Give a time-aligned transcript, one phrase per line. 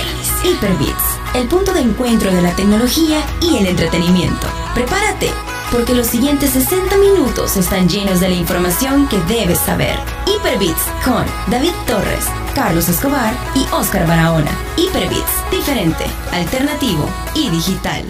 [0.00, 4.46] inicia Hyperbits, el punto de encuentro de la tecnología y el entretenimiento.
[4.74, 5.30] Prepárate,
[5.70, 9.96] porque los siguientes 60 minutos están llenos de la información que debes saber.
[10.26, 14.50] Hyperbits con David Torres, Carlos Escobar y Oscar Barahona.
[14.76, 18.04] Hyperbits, diferente, alternativo y digital.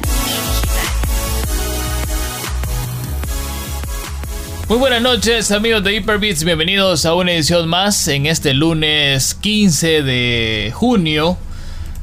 [4.68, 10.02] Muy buenas noches amigos de Hyperbits, bienvenidos a una edición más en este lunes 15
[10.02, 11.36] de junio.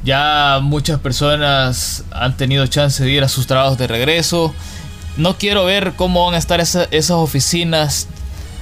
[0.03, 4.53] Ya muchas personas han tenido chance de ir a sus trabajos de regreso.
[5.17, 8.07] No quiero ver cómo van a estar esas oficinas.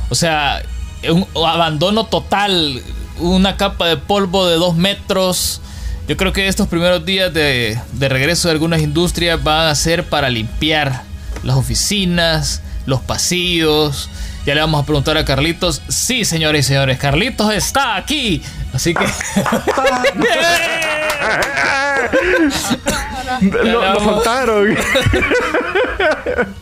[0.09, 0.64] O sea,
[1.09, 2.81] un abandono total,
[3.20, 5.62] una capa de polvo de dos metros.
[6.08, 10.06] Yo creo que estos primeros días de, de regreso de algunas industrias van a ser
[10.06, 11.04] para limpiar
[11.44, 14.09] las oficinas, los pasillos.
[14.48, 15.82] Ya le vamos a preguntar a Carlitos.
[15.90, 18.42] Sí, señores y señores, Carlitos está aquí.
[18.72, 19.04] Así que.
[23.42, 24.78] lo, lo faltaron.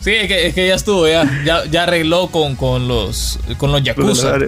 [0.00, 3.70] sí, es que, es que, ya estuvo, ya, ya, ya arregló con, con los con
[3.70, 4.36] los yakuza.
[4.40, 4.46] sí.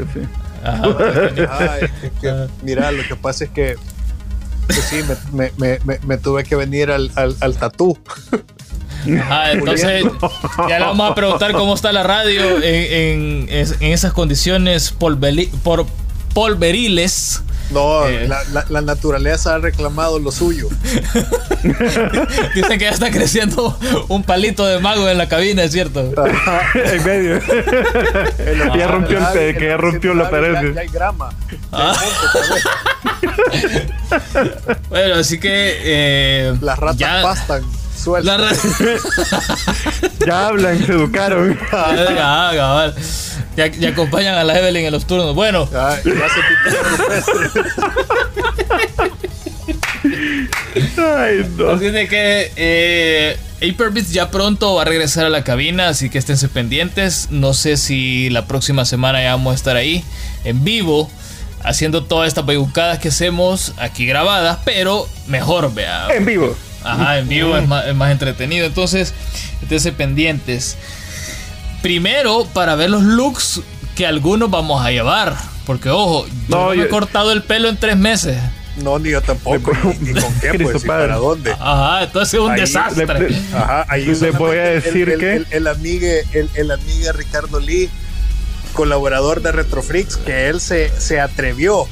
[0.64, 3.76] Ajá, es que, mira, lo que pasa es que,
[4.66, 4.96] pues sí,
[5.32, 7.96] me, me, me, me, tuve que venir al, al, al tatú.
[9.30, 10.04] Ah, entonces
[10.68, 13.48] ya le vamos a preguntar cómo está la radio en, en,
[13.80, 15.86] en esas condiciones polveri, por,
[16.34, 17.42] polveriles.
[17.70, 18.26] No, eh.
[18.26, 20.68] la, la, la, naturaleza ha reclamado lo suyo.
[22.54, 26.00] Dicen que ya está creciendo un palito de mago en la cabina, ¿es cierto?
[26.74, 27.40] en medio.
[28.74, 30.54] ya rompió, el, que ya rompió la pared.
[30.54, 31.28] Ya, ya hay grama.
[31.70, 31.94] Ah.
[34.88, 35.80] bueno, así que.
[35.84, 37.64] Eh, Las ratas ya, pastan.
[38.06, 38.38] La
[40.26, 41.58] ya hablan, se educaron.
[41.72, 42.94] ya, cabal.
[43.56, 45.34] Ya, ya, acompañan a la Evelyn en los turnos.
[45.34, 45.68] Bueno.
[45.70, 45.90] Ya
[50.96, 51.70] Ay, no.
[51.70, 56.18] Así de que eh, Hyperbits ya pronto va a regresar a la cabina, así que
[56.18, 57.28] esténse pendientes.
[57.30, 60.04] No sé si la próxima semana ya vamos a estar ahí
[60.44, 61.10] en vivo
[61.64, 66.08] haciendo todas estas bayucadas que hacemos aquí grabadas, pero mejor, vea.
[66.14, 66.56] En vivo.
[66.84, 68.66] Ajá, en vivo es más, es más entretenido.
[68.66, 69.14] Entonces,
[69.62, 70.76] esténse pendientes.
[71.82, 73.60] Primero, para ver los looks
[73.94, 75.36] que algunos vamos a llevar.
[75.66, 76.84] Porque, ojo, yo no, no me yo...
[76.84, 78.38] he cortado el pelo en tres meses.
[78.82, 79.72] No, ni yo tampoco.
[80.00, 80.58] ¿Y, con qué?
[80.62, 81.52] Pues, ¿y para dónde?
[81.52, 83.30] Ajá, entonces es un ahí, desastre.
[83.30, 85.32] Le, ajá, ahí le voy a decir el, el, que.
[85.34, 87.90] El, el, amigue, el, el amigue Ricardo Lee,
[88.72, 91.86] colaborador de Retrofreaks, que él se, se atrevió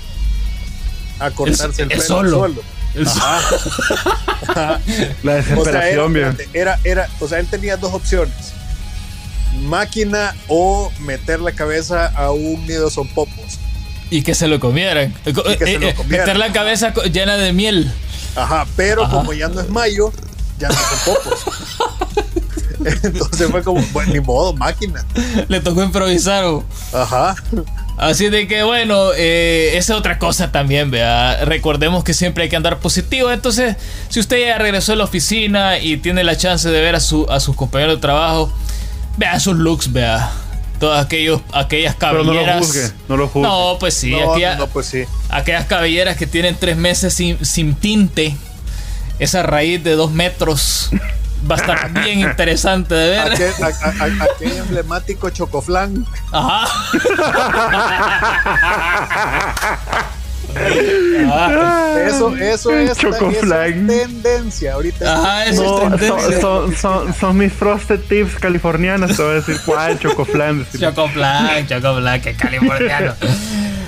[1.18, 2.30] a cortarse el, pelo solo.
[2.30, 2.62] solo.
[3.04, 4.80] Ajá.
[5.22, 6.48] La desesperación, o sea, bien.
[6.54, 8.34] Era, era, o sea, él tenía dos opciones.
[9.62, 13.58] Máquina o meter la cabeza a un nido son popos.
[14.10, 15.14] Y que se lo comieran.
[15.24, 16.26] Y que se lo comieran.
[16.26, 17.92] Meter la cabeza llena de miel.
[18.36, 19.16] Ajá, pero Ajá.
[19.16, 20.12] como ya no es mayo,
[20.58, 21.44] ya no son popos.
[23.02, 25.04] Entonces fue como, bueno, ni modo, máquina.
[25.48, 26.44] Le tocó improvisar.
[26.44, 26.64] ¿o?
[26.92, 27.34] Ajá.
[27.96, 31.44] Así de que bueno, eh, esa es otra cosa también, vea.
[31.44, 33.30] Recordemos que siempre hay que andar positivo.
[33.30, 33.76] Entonces,
[34.08, 37.26] si usted ya regresó a la oficina y tiene la chance de ver a, su,
[37.30, 38.52] a sus compañeros de trabajo,
[39.16, 40.30] vea sus looks, vea.
[40.78, 42.34] Todas aquellos, aquellas cabelleras.
[42.34, 43.48] Pero no lo juzgue, no lo juzgue.
[43.48, 45.04] No, pues sí, no, aquella, no, pues sí.
[45.30, 48.36] Aquellas cabelleras que tienen tres meses sin, sin tinte.
[49.18, 50.90] Esa raíz de dos metros.
[51.50, 53.32] Va a estar bien interesante de ver.
[53.32, 56.06] Aquel, a, a, aquel emblemático chocoflan.
[56.32, 56.66] Ajá.
[61.28, 65.18] Ah, eso, eso es, es tendencia ahorita.
[65.18, 66.40] Ajá, eso no, es tendencia.
[66.40, 69.16] Son, son, son, son, mis frosted tips californianos.
[69.16, 70.66] Te voy a decir cuál, chocoflan.
[70.78, 73.14] Chocoflan, chocoflan, que californiano.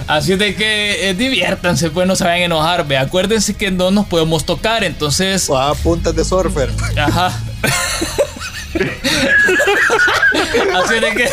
[0.07, 2.87] Así de que eh, diviértanse, pues no se vayan a enojar.
[2.87, 5.51] Ve, acuérdense que no nos podemos tocar, entonces.
[5.55, 6.71] Ah, puntas de surfer.
[6.97, 7.33] Ajá.
[10.75, 11.29] Así de que.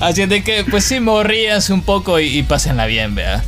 [0.00, 3.42] Así de que, pues sí, morríanse un poco y, y pásenla bien, vea.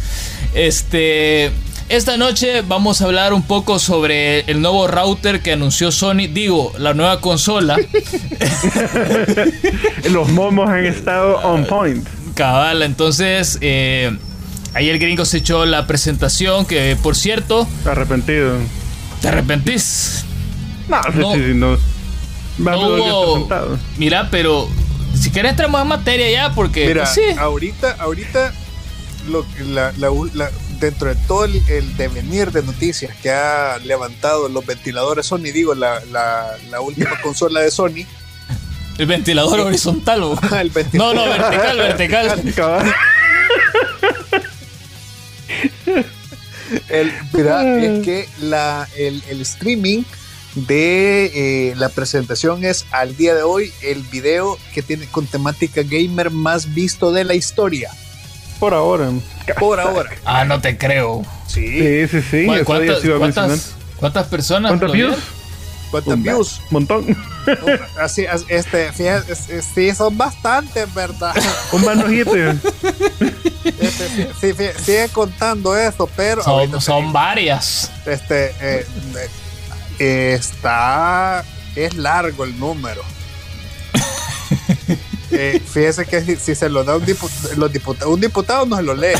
[0.54, 1.50] Este.
[1.90, 6.28] Esta noche vamos a hablar un poco sobre el nuevo router que anunció Sony.
[6.32, 7.76] Digo, la nueva consola.
[10.10, 12.08] Los momos han estado on point.
[12.34, 13.58] Cabal, entonces.
[13.60, 14.16] Eh,
[14.72, 16.64] ayer Gringo se echó la presentación.
[16.64, 17.68] Que por cierto.
[17.84, 18.56] Arrepentido.
[19.20, 20.24] ¿Te arrepentís?
[20.88, 21.78] No, no, sí, sí, no.
[22.58, 24.68] Me no hubo, mira, pero
[25.18, 27.38] si querés entramos en materia ya, porque mira, pues, sí.
[27.38, 28.52] ahorita, ahorita
[29.28, 34.48] lo, la, la, la, dentro de todo el, el, devenir de noticias que ha levantado
[34.48, 38.06] los ventiladores Sony, digo, la, la última consola de Sony.
[38.98, 40.38] El ventilador horizontal, ¿o?
[40.60, 41.16] el ventilador.
[41.16, 41.30] No, no,
[41.76, 42.94] vertical, vertical.
[46.88, 50.02] El, mira, es que la, el, el streaming
[50.54, 55.82] de eh, la presentación es al día de hoy el video que tiene con temática
[55.82, 57.90] gamer más visto de la historia.
[58.60, 59.10] Por ahora.
[59.58, 60.10] Por ahora.
[60.24, 61.24] Ah, no te creo.
[61.48, 61.66] Sí.
[61.80, 62.46] Sí, sí, sí.
[62.46, 65.16] ¿Cu- eso ¿Cuántas, cuántas- cuántas personas ¿Cuántos lo views?
[65.90, 66.60] ¿Cuántas views?
[66.70, 67.06] Montón.
[67.08, 67.56] No,
[68.00, 71.34] Así, as- este, fíjate, es- es- sí, son bastantes, ¿verdad?
[71.72, 72.34] Un manojito.
[72.36, 74.54] Este, sí,
[74.84, 77.90] sigue contando eso, pero Son, son varias.
[78.06, 78.86] este, eh,
[79.98, 81.44] está,
[81.76, 83.02] es largo el número.
[85.36, 88.76] Eh, fíjese que si, si se lo da un diputado, los diputados, un diputado no
[88.76, 89.08] se lo lee.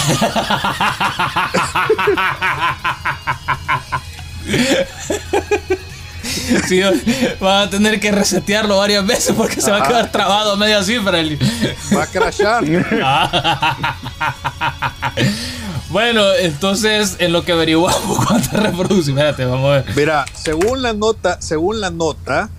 [6.69, 6.81] Sí,
[7.41, 10.83] van a tener que resetearlo varias veces porque se va a quedar trabado a media
[10.83, 11.21] cifra.
[11.21, 11.39] el-
[11.95, 12.65] Va a crashar.
[15.95, 19.09] Bueno, entonces en lo que averiguamos cuántas reproducciones.
[19.25, 19.85] Espérate, vamos a ver.
[19.95, 22.51] Mira, según la nota, según la nota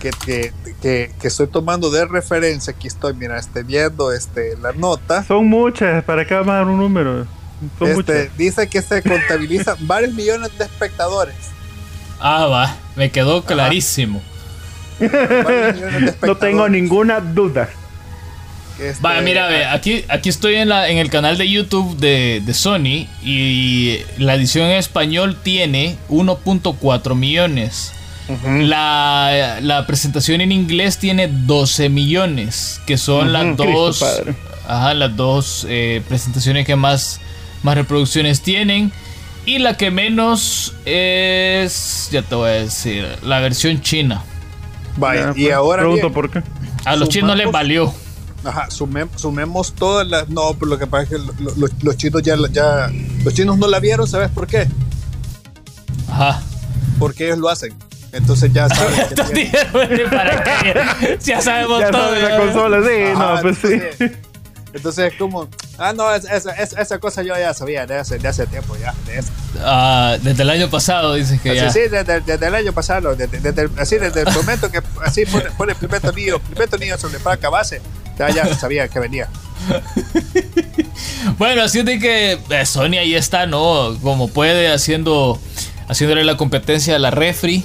[0.00, 4.72] que, que, que, que estoy tomando de referencia, aquí estoy, mira, estoy viendo este, la
[4.72, 5.24] nota.
[5.24, 6.02] Son muchas.
[6.04, 7.26] ¿Para qué vamos a dar un número?
[7.78, 8.36] Son Este, muchas.
[8.38, 11.34] dice que se contabilizan varios millones de espectadores.
[12.18, 14.22] Ah, va, me quedó clarísimo.
[14.98, 17.68] Varios millones de No tengo ninguna duda.
[18.78, 22.40] Este, Va, mira, ve, aquí, aquí estoy en, la, en el canal de YouTube de,
[22.44, 27.92] de Sony y la edición en español tiene 1.4 millones.
[28.44, 34.34] La, la presentación en inglés tiene 12 millones, que son las dos, Padre.
[34.66, 37.20] ajá, las dos eh, presentaciones que más,
[37.62, 38.92] más reproducciones tienen.
[39.46, 44.22] Y la que menos es, ya te voy a decir, la versión china.
[44.98, 46.42] Vaya, Ya, y pues, ahora Pregunto bien, por qué.
[46.84, 47.94] A los chinos les valió.
[48.44, 50.28] Ajá, sume- sumemos todas las.
[50.28, 52.90] No, pero lo que pasa es que lo- lo- los, los chinos ya, ya.
[53.24, 54.66] Los chinos no la vieron, ¿sabes por qué?
[56.10, 56.42] Ajá.
[56.98, 57.74] Porque ellos lo hacen.
[58.12, 58.94] Entonces ya saben.
[58.96, 61.18] que Estos tienen- dijeron, ¿para qué?
[61.24, 62.14] Ya sabemos Ya todo.
[62.14, 63.02] la consola, sí.
[63.14, 64.06] Ajá, No, pues sí.
[64.78, 65.46] Entonces es como.
[65.76, 68.76] Ah, no, es- esa, esa, esa cosa yo ya sabía de hace, de hace tiempo
[68.76, 68.94] ya.
[69.06, 69.22] De.
[69.62, 71.70] Ah, desde el año pasado dices que Así, ya.
[71.70, 75.50] sí, desde, desde el año pasado, desde, desde así desde el momento que así pone,
[75.52, 77.80] pone el primer tornillo, primer tornillo sobre placa base,
[78.18, 79.28] ya, ya sabía que venía.
[81.38, 83.96] Bueno, así de que eh, Sony ahí está, ¿no?
[84.02, 85.38] Como puede, haciendo
[85.88, 87.64] haciéndole la competencia a la refri.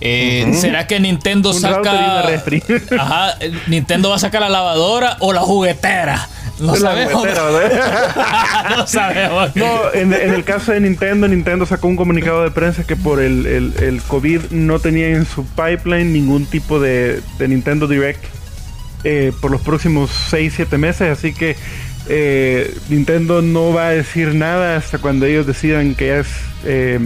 [0.00, 2.22] Eh, ¿Será que Nintendo Un saca.
[2.22, 2.62] refri.
[2.98, 6.28] Ajá, eh, Nintendo va a sacar la lavadora o la juguetera.
[6.60, 7.24] No La sabemos.
[8.76, 9.56] no sabemos.
[9.56, 13.20] No, en, en el caso de Nintendo, Nintendo sacó un comunicado de prensa que por
[13.20, 18.24] el, el- el COVID no tenía en su pipeline ningún tipo de, de Nintendo Direct
[19.04, 21.56] eh, por los próximos 6-7 meses, así que
[22.08, 26.26] eh, Nintendo no va a decir nada hasta cuando ellos decidan que es,
[26.64, 26.98] eh,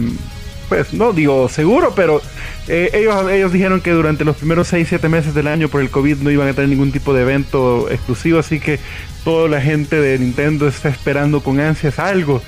[0.73, 2.19] pues no digo seguro, pero
[2.67, 6.17] eh, ellos, ellos dijeron que durante los primeros 6-7 meses del año por el COVID
[6.17, 8.79] no iban a tener ningún tipo de evento exclusivo, así que
[9.23, 12.41] toda la gente de Nintendo está esperando con ansias algo.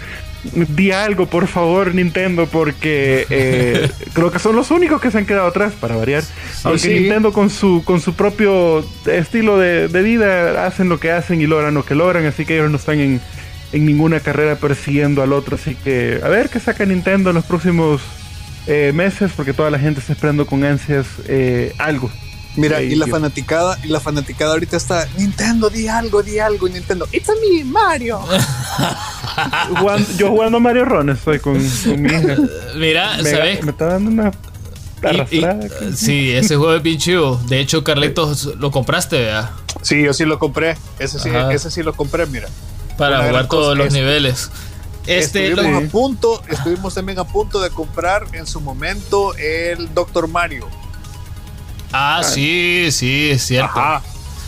[0.54, 5.27] Di algo, por favor, Nintendo, porque eh, creo que son los únicos que se han
[5.27, 6.24] quedado atrás, para variar.
[6.63, 6.94] Aunque sí.
[6.95, 11.45] Nintendo con su, con su propio estilo de, de vida hacen lo que hacen y
[11.45, 13.22] logran lo que logran, así que ellos no están en,
[13.75, 15.56] en ninguna carrera persiguiendo al otro.
[15.56, 18.01] Así que a ver qué saca Nintendo en los próximos
[18.67, 22.10] eh, meses, porque toda la gente está esperando con ansias eh, algo.
[22.58, 27.05] Mira, y la fanaticada, y la fanaticada ahorita está, Nintendo, di algo, di algo, Nintendo,
[27.12, 28.22] it's a me, Mario.
[30.17, 32.38] Yo jugando Mario Ron estoy con, con mi hija.
[32.77, 33.62] Mira, Me, ¿sabes?
[33.63, 34.32] me está dando una
[35.12, 35.41] Y- aquí.
[35.96, 37.38] sí, ese juego es bien chido.
[37.50, 39.50] De hecho, Carlitos, lo compraste, ¿verdad?
[39.82, 41.51] Sí, yo sí lo compré, ese sí, Ajá.
[41.53, 42.48] ese sí lo compré, mira.
[42.97, 43.61] Para jugar cosa.
[43.61, 44.51] todos los Es- niveles.
[45.07, 49.93] Este, lo- estuvimos a punto, estuvimos también a punto de comprar en su momento el
[49.93, 50.67] Doctor Mario.
[51.91, 53.79] ah, sí, sí, es cierto.
[53.79, 54.01] Ajá.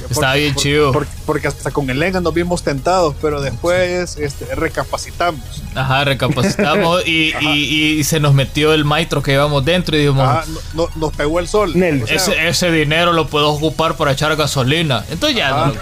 [0.09, 0.91] Está bien chido.
[0.91, 5.41] Porque, porque hasta con el Lenga nos vimos tentados, pero después este, recapacitamos.
[5.75, 7.43] Ajá, recapacitamos y, Ajá.
[7.43, 10.89] y- y se nos metió el maitro que llevamos dentro y dijimos, Ajá, no- no-
[10.95, 11.71] nos pegó el sol.
[11.75, 12.03] Nel.
[12.03, 15.03] O sea, ese, ese dinero lo puedo ocupar para echar gasolina.
[15.09, 15.73] Entonces ya no.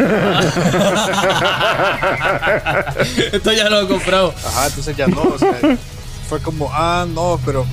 [3.31, 4.33] Entonces ya lo compramos.
[4.45, 5.21] Ajá, entonces ya no.
[5.21, 5.51] o sea,
[6.29, 7.65] fue como, ah, no, pero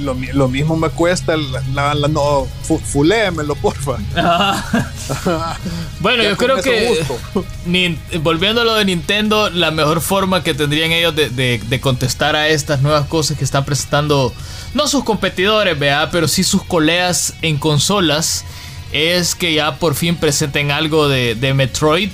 [0.00, 1.36] lo, lo mismo me cuesta.
[1.74, 3.96] La, la- no, fu, fuléemelo, porfa.
[4.16, 5.58] Ajá.
[6.00, 7.04] Bueno, yo creo que
[8.22, 12.36] volviendo a lo de Nintendo, la mejor forma que tendrían ellos de, de- de contestar
[12.36, 14.32] a estas nuevas cosas que están presentando,
[14.74, 18.44] no sus competidores, vea, pero sí sus colegas en consolas,
[18.92, 22.10] es que ya por fin presenten algo de, de Metroid.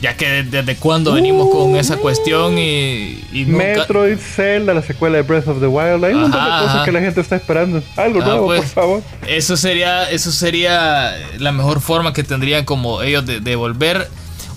[0.00, 5.48] Ya que desde cuándo venimos con esa cuestión y, Metroid, Zelda, la secuela de Breath
[5.48, 6.04] of the Wild.
[6.04, 7.82] Hay un montón de cosas que la gente está esperando.
[7.96, 9.02] Algo ah, nuevo, por pues, favor.
[9.26, 14.08] Eso sería, eso sería la mejor forma que tendrían como ellos de, de volver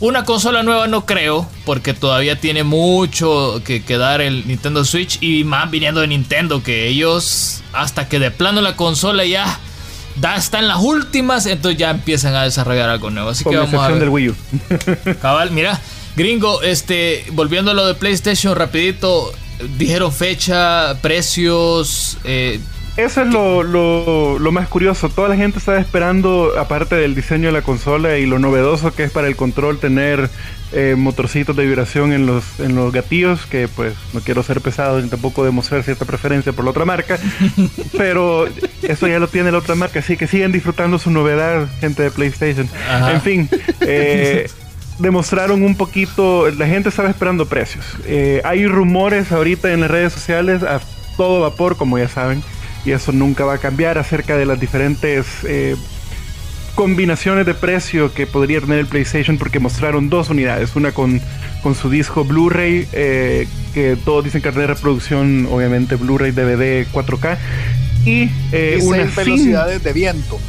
[0.02, 5.44] una consola nueva no creo, porque todavía tiene mucho que, dar el Nintendo Switch y
[5.44, 9.60] más viniendo de Nintendo, que ellos hasta que de plano la consola ya
[10.15, 13.30] da, está en las últimas, entonces ya empiezan a desarrollar algo nuevo.
[13.30, 14.00] Así que vamos a ver.
[14.00, 14.36] del Wii U.
[15.22, 15.80] Cabal, mira,
[16.15, 19.32] gringo, este, volviendo a lo de PlayStation rapidito,
[19.77, 22.60] dijeron fecha, precios, eh,
[22.98, 25.10] eso es lo, lo, más curioso.
[25.10, 29.04] Toda la gente estaba esperando, aparte del diseño de la consola y lo novedoso que
[29.04, 30.30] es para el control tener
[30.74, 35.02] eh, motorcitos de vibración en los, en los gatillos, que pues no quiero ser pesado
[35.02, 37.18] ni tampoco demostrar cierta preferencia por la otra marca,
[37.98, 38.48] pero
[38.82, 42.12] eso ya lo tiene la otra marca, así que siguen disfrutando su novedad, gente de
[42.12, 42.70] PlayStation.
[43.10, 43.50] En fin,
[43.82, 44.50] eh,
[45.00, 47.86] demostraron un poquito, la gente estaba esperando precios.
[48.06, 50.82] Eh, hay rumores ahorita en las redes sociales a
[51.16, 52.44] todo vapor, como ya saben
[52.86, 55.76] y eso nunca va a cambiar acerca de las diferentes eh,
[56.76, 61.22] combinaciones de precio que podría tener el PlayStation porque mostraron dos unidades, una con,
[61.62, 67.38] con su disco Blu-ray, eh, que todos dicen que tiene reproducción, obviamente Blu-ray, DVD, 4K,
[68.06, 70.40] y eh, una velocidades de viento.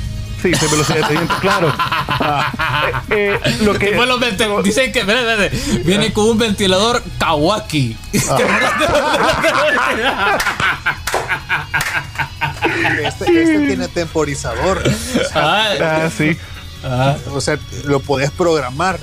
[0.40, 1.72] Sí, seis velocidades de viento, claro.
[3.10, 3.92] eh, lo que,
[4.64, 5.04] dicen que
[5.84, 7.96] viene con un ventilador Kawaki.
[13.04, 14.82] Este, este, tiene temporizador.
[15.34, 16.36] ah, ah, sí.
[16.84, 17.16] Ah.
[17.32, 18.98] O sea, lo podés programar.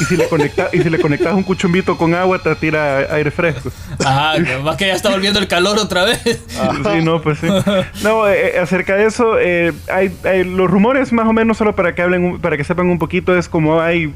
[0.00, 3.30] Y si le conectas y si le conectas un cuchumbito con agua te tira aire
[3.30, 3.70] fresco.
[4.04, 6.20] Ajá, más que ya está volviendo el calor otra vez.
[6.24, 7.46] Sí, no, pues sí.
[8.02, 10.10] No, eh, eh, acerca de eso, eh, hay,
[10.44, 13.48] los rumores más o menos solo para que hablen, para que sepan un poquito es
[13.48, 14.12] como hay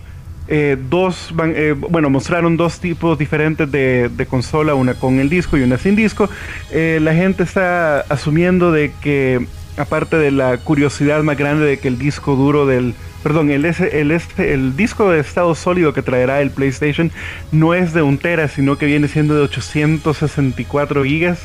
[0.50, 5.62] eh, dos, eh, bueno, mostraron dos tipos diferentes de, consola, una con el disco y
[5.62, 6.31] una sin disco.
[6.71, 11.88] Eh, la gente está asumiendo de que, aparte de la curiosidad más grande de que
[11.88, 17.11] el disco duro del, perdón, el, el, disco de estado sólido que traerá el PlayStation
[17.53, 21.41] no es de un tera, sino que viene siendo de 864 gigas.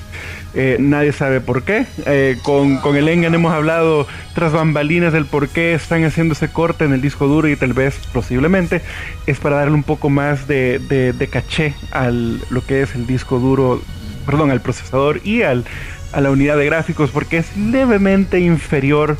[0.56, 1.86] Eh, nadie sabe por qué.
[2.06, 6.86] Eh, con, el Engan hemos hablado tras bambalinas del por qué están haciendo ese corte
[6.86, 8.82] en el disco duro y tal vez posiblemente
[9.26, 13.40] es para darle un poco más de, de, caché a lo que es el disco
[13.40, 13.82] duro,
[14.26, 15.66] perdón, al procesador y al,
[16.12, 19.18] a la unidad de gráficos porque es levemente inferior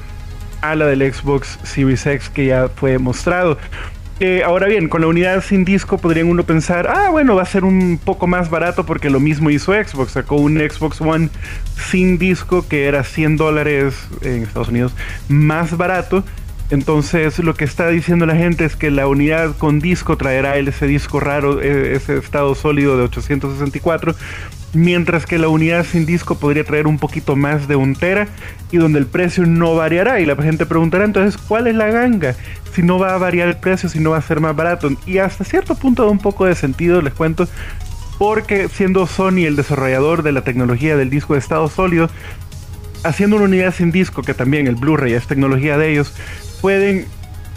[0.64, 3.58] a la del Xbox Series X que ya fue mostrado.
[4.20, 7.46] Eh, ahora bien, con la unidad sin disco podrían uno pensar, ah, bueno, va a
[7.46, 10.14] ser un poco más barato porque lo mismo hizo Xbox.
[10.14, 11.30] Sacó un Xbox One
[11.90, 14.94] sin disco que era 100 dólares en Estados Unidos
[15.28, 16.24] más barato.
[16.70, 20.88] Entonces lo que está diciendo la gente es que la unidad con disco traerá ese
[20.88, 24.16] disco raro, e, ese estado sólido de 864
[24.74, 28.28] mientras que la unidad sin disco podría traer un poquito más de un tera
[28.72, 30.20] y donde el precio no variará.
[30.20, 32.36] Y la gente preguntará entonces cuál es la ganga
[32.74, 34.90] si no va a variar el precio si no va a ser más barato.
[35.06, 37.48] Y hasta cierto punto da un poco de sentido les cuento
[38.18, 42.10] porque siendo Sony el desarrollador de la tecnología del disco de estado sólido
[43.04, 46.14] haciendo una unidad sin disco que también el Blu-ray es tecnología de ellos
[46.62, 47.06] pueden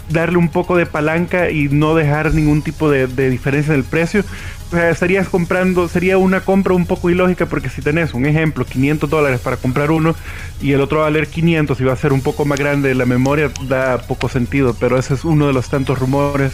[0.09, 4.23] darle un poco de palanca y no dejar ningún tipo de, diferencia en el precio.
[4.67, 8.65] O sea, estarías comprando, sería una compra un poco ilógica porque si tenés un ejemplo,
[8.65, 10.13] 500 dólares para comprar uno
[10.61, 12.93] y el otro va a valer 500 y va a ser un poco más grande
[12.93, 16.51] la memoria, da poco sentido, pero ese es uno de los tantos rumores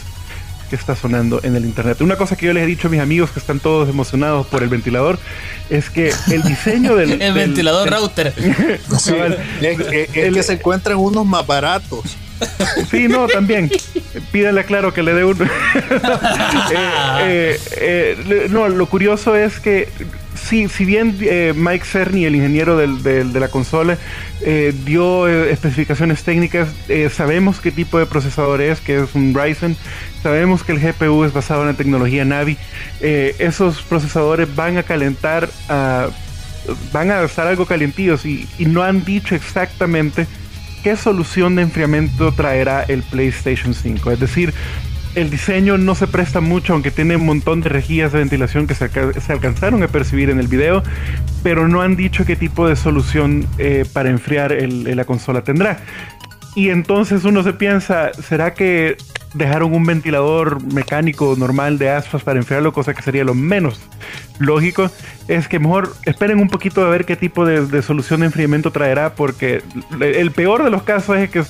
[0.69, 2.01] que está sonando en el internet.
[2.01, 4.63] Una cosa que yo les he dicho a mis amigos que están todos emocionados por
[4.63, 5.19] el ventilador
[5.69, 7.11] es que el diseño del...
[7.21, 8.33] el ventilador router.
[9.61, 12.17] es, que se encuentran unos más baratos.
[12.89, 13.71] Sí, no, también.
[14.31, 15.45] Pídale claro que le dé uno.
[17.25, 19.87] Eh, eh, eh, no, lo curioso es que
[20.35, 21.17] sí, si bien
[21.55, 23.97] Mike Cerny, el ingeniero de la consola,
[24.85, 26.69] dio especificaciones técnicas,
[27.11, 29.77] sabemos qué tipo de procesador es, que es un Ryzen,
[30.21, 32.57] sabemos que el GPU es basado en la tecnología Navi.
[33.01, 35.49] esos procesadores van a calentar,
[36.91, 40.27] van a estar algo calientitos y no han dicho exactamente
[40.83, 44.11] qué solución de enfriamiento traerá el PlayStation 5.
[44.11, 44.53] Es decir,
[45.15, 48.75] el diseño no se presta mucho, aunque tiene un montón de rejillas de ventilación que
[48.75, 48.85] se,
[49.29, 50.83] alcanzaron a percibir en el video,
[51.41, 55.79] pero no han dicho qué tipo de solución eh, para enfriar la consola tendrá.
[56.55, 58.97] Y entonces uno se piensa, ¿será que
[59.33, 62.73] dejaron un ventilador mecánico normal de aspas para enfriarlo?
[62.73, 63.79] Cosa que sería lo menos,
[64.39, 64.91] lógico
[65.27, 69.15] es que mejor esperen un poquito a ver qué tipo de, solución de enfriamiento traerá,
[69.15, 69.63] porque
[69.99, 71.43] el peor de los casos es que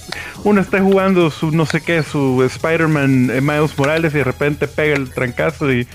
[0.44, 4.68] uno está jugando su no sé qué, su Spider-Man eh, Miles Morales y de repente
[4.68, 5.88] pega el trancazo y,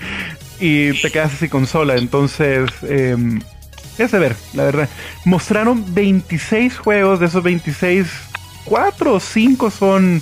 [0.59, 1.95] te quedas así consola.
[1.95, 3.15] Entonces, eh,
[3.97, 4.89] es ver, la verdad.
[5.23, 8.07] Mostraron 26 juegos, de esos 26,
[8.69, 10.21] 4 o 5 son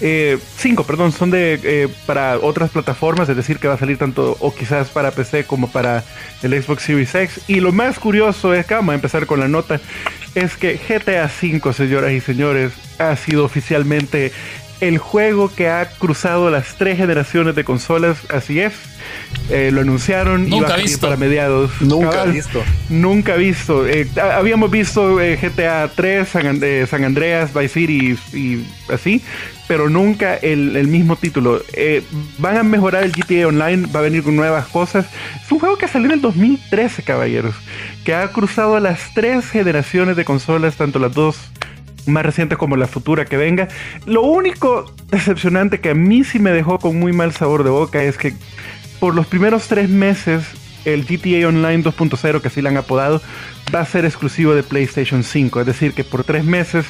[0.00, 3.98] eh, cinco, perdón, son de eh, para otras plataformas, es decir, que va a salir
[3.98, 6.04] tanto o quizás para PC como para
[6.42, 7.40] el Xbox Series X.
[7.48, 9.80] Y lo más curioso es que vamos a empezar con la nota,
[10.36, 14.30] es que GTA V, señoras y señores, ha sido oficialmente
[14.80, 18.74] el juego que ha cruzado las tres generaciones de consolas, así es.
[19.50, 21.06] Eh, lo anunciaron nunca visto.
[21.06, 21.70] para mediados.
[21.80, 22.62] Nunca visto.
[22.88, 23.86] Nunca visto.
[23.86, 29.22] Eh, habíamos visto eh, GTA 3, San, Andreas, Vice City y, así,
[29.66, 31.62] pero nunca el, mismo título.
[32.38, 35.06] van a mejorar el GTA Online, va a venir con nuevas cosas.
[35.44, 37.54] Es un juego que salió en el 2013, caballeros,
[38.04, 41.38] que ha cruzado las tres generaciones de consolas, tanto las dos
[42.06, 43.68] más recientes como la futura que venga.
[44.06, 48.02] Lo único decepcionante que a mí sí me dejó con muy mal sabor de boca
[48.02, 48.34] es que
[49.00, 50.44] por los primeros tres meses
[50.84, 53.20] el GTA Online 2.0, que así le han apodado,
[53.74, 55.60] va a ser exclusivo de PlayStation 5.
[55.60, 56.86] Es decir, que por tres meses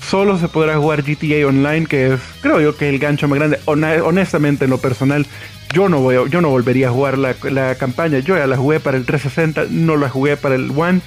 [0.00, 3.60] solo se podrá jugar GTA Online, que es, creo yo, que el gancho más grande.
[3.66, 5.26] Honestamente, en lo personal,
[5.72, 8.18] yo no, voy, yo no volvería a jugar la, la, campaña.
[8.20, 11.00] Yo ya la jugué para el 360, no la jugué para el One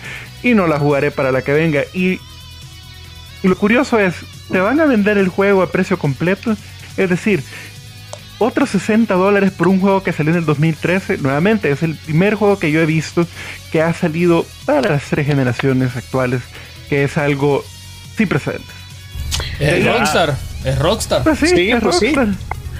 [0.43, 1.83] y no la jugaré para la que venga.
[1.93, 2.19] Y
[3.43, 4.15] lo curioso es,
[4.51, 6.55] te van a vender el juego a precio completo.
[6.97, 7.43] Es decir,
[8.39, 11.17] otros 60 dólares por un juego que salió en el 2013.
[11.17, 13.27] Nuevamente, es el primer juego que yo he visto
[13.71, 16.41] que ha salido para las tres generaciones actuales,
[16.89, 17.63] que es algo
[18.15, 18.75] sin precedentes.
[19.59, 21.23] Es Rockstar, es Rockstar.
[21.23, 22.27] Pues sí, es pues Rockstar.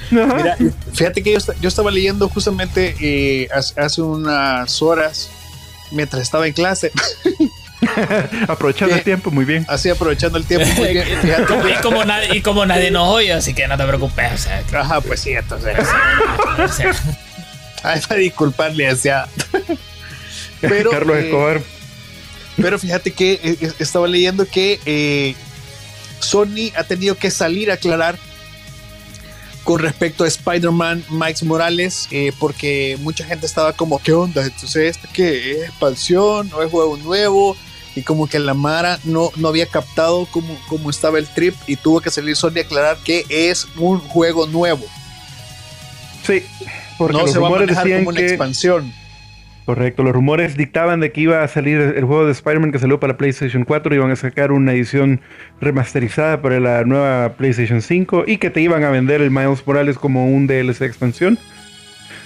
[0.10, 0.58] Mira,
[0.94, 5.30] fíjate que yo, estaba leyendo justamente eh, hace unas horas
[5.92, 6.92] mientras estaba en clase
[8.48, 9.66] aprovechando el tiempo, muy bien.
[9.68, 11.08] Así, aprovechando el tiempo, muy bien.
[11.70, 14.48] y, como nadie, y como nadie nos oye, así que no te preocupes.
[14.74, 15.78] Ajá, pues sí, entonces.
[17.84, 19.28] Ay, para disculparle, hacia.
[20.62, 21.62] Pero, Carlos eh, Escobar.
[22.58, 25.36] Pero fíjate que eh, eh, estaba leyendo que
[26.20, 28.18] Sony ha tenido que salir a aclarar
[29.64, 32.10] con respecto a Spider-Man Miles Morales,
[32.40, 34.46] porque mucha gente estaba como, ¿qué onda?
[34.46, 35.52] Entonces, ¿este qué?
[35.52, 36.50] ¿Es expansión?
[36.50, 37.58] ¿No es juego nuevo?
[37.98, 41.78] Y como que la Mara no, no había captado cómo, cómo estaba el trip y
[41.78, 44.86] tuvo que salir Sony a aclarar que es un juego nuevo.
[46.22, 46.44] Sí,
[47.00, 48.94] porque no los se rumores va a decían como una expansión.
[49.66, 53.00] Correcto, los rumores dictaban de que iba a salir el juego de Spider-Man que salió
[53.00, 55.20] para PlayStation 4, iban a sacar una edición
[55.60, 59.98] remasterizada para la nueva PlayStation 5 y que te iban a vender el Miles Morales
[59.98, 61.40] como un DLC expansión.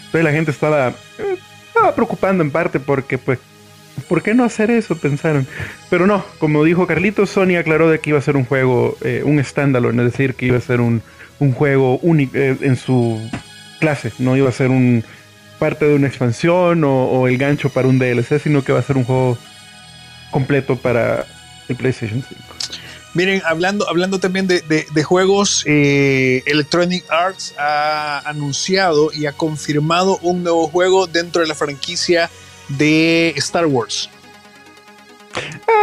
[0.08, 3.40] Entonces la gente estaba, eh, estaba preocupando en parte porque pues
[4.08, 4.98] ¿Por qué no hacer eso?
[4.98, 5.48] Pensaron.
[5.90, 9.22] Pero no, como dijo Carlitos, Sony aclaró de que iba a ser un juego, eh,
[9.26, 11.02] un standalone, es decir, que iba a ser un,
[11.56, 13.20] juego único eh, en su
[13.80, 15.04] clase, no iba a ser un
[15.58, 18.98] parte de una expansión o, el gancho para un DLC, sino que va a ser
[18.98, 19.38] un juego
[20.32, 21.28] completo para
[21.70, 22.42] el PlayStation 5.
[23.14, 30.44] Miren, hablando, hablando también de, juegos, eh, Electronic Arts ha anunciado y ha confirmado un
[30.44, 32.30] nuevo juego dentro de la franquicia
[32.78, 34.10] de Star Wars.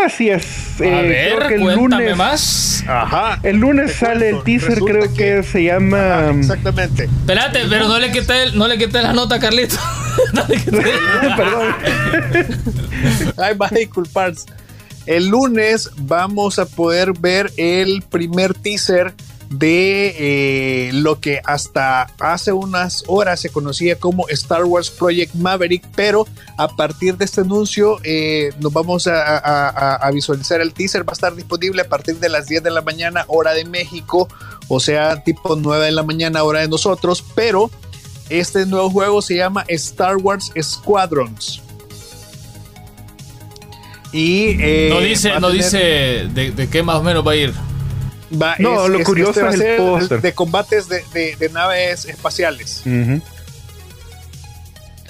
[0.04, 0.80] Así es.
[0.80, 2.84] A eh, ver, el lunes, más.
[2.86, 3.40] Ajá.
[3.42, 6.30] El lunes sale el teaser, creo que, se llama.
[6.38, 7.04] exactamente.
[7.04, 9.76] Espérate, pero no le quité, no le quité la nota, Carlito.
[10.34, 10.82] no le quité.
[11.36, 11.74] Perdón.
[13.36, 14.46] Ay, va a disculparse.
[15.06, 19.14] El lunes vamos a poder ver el primer teaser
[19.50, 25.86] de eh, lo que hasta hace unas horas se conocía como Star Wars Project Maverick,
[25.96, 26.26] pero
[26.58, 31.34] a partir de este anuncio eh, nos vamos a, visualizar el teaser, va a estar
[31.34, 34.28] disponible a partir de las 10 de la mañana hora de México,
[34.68, 37.70] o sea, tipo 9 de la mañana hora de nosotros, pero
[38.28, 41.62] este nuevo juego se llama Star Wars Squadrons.
[44.12, 45.78] Y eh, no dice, no dice
[46.32, 47.67] de, de qué más o menos va a ir
[48.30, 52.82] no, lo curioso es, el de combates de, naves espaciales.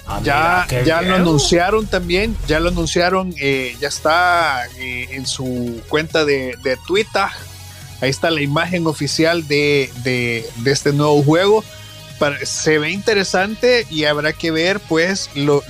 [0.07, 5.81] Ah, ya ya lo anunciaron también, ya lo anunciaron, eh, ya está eh, en su
[5.87, 7.25] cuenta de, Twitter.
[8.01, 9.91] Ahí está la imagen oficial de,
[10.65, 11.63] este nuevo juego.
[12.43, 15.61] se ve interesante y habrá que ver pues lo,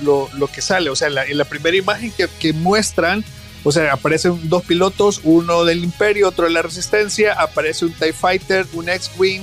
[0.54, 0.88] que sale.
[0.88, 3.24] O sea, en la primera imagen que, que muestran
[3.64, 8.12] o sea, aparecen dos pilotos, uno del Imperio, otro de la Resistencia, aparece un TIE
[8.12, 9.42] Fighter, un X-Wing,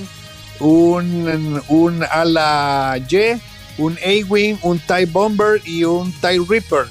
[0.60, 3.40] un, un ala Y
[3.78, 6.88] un A-Wing, un TIE Bomber y un TIE Reaper.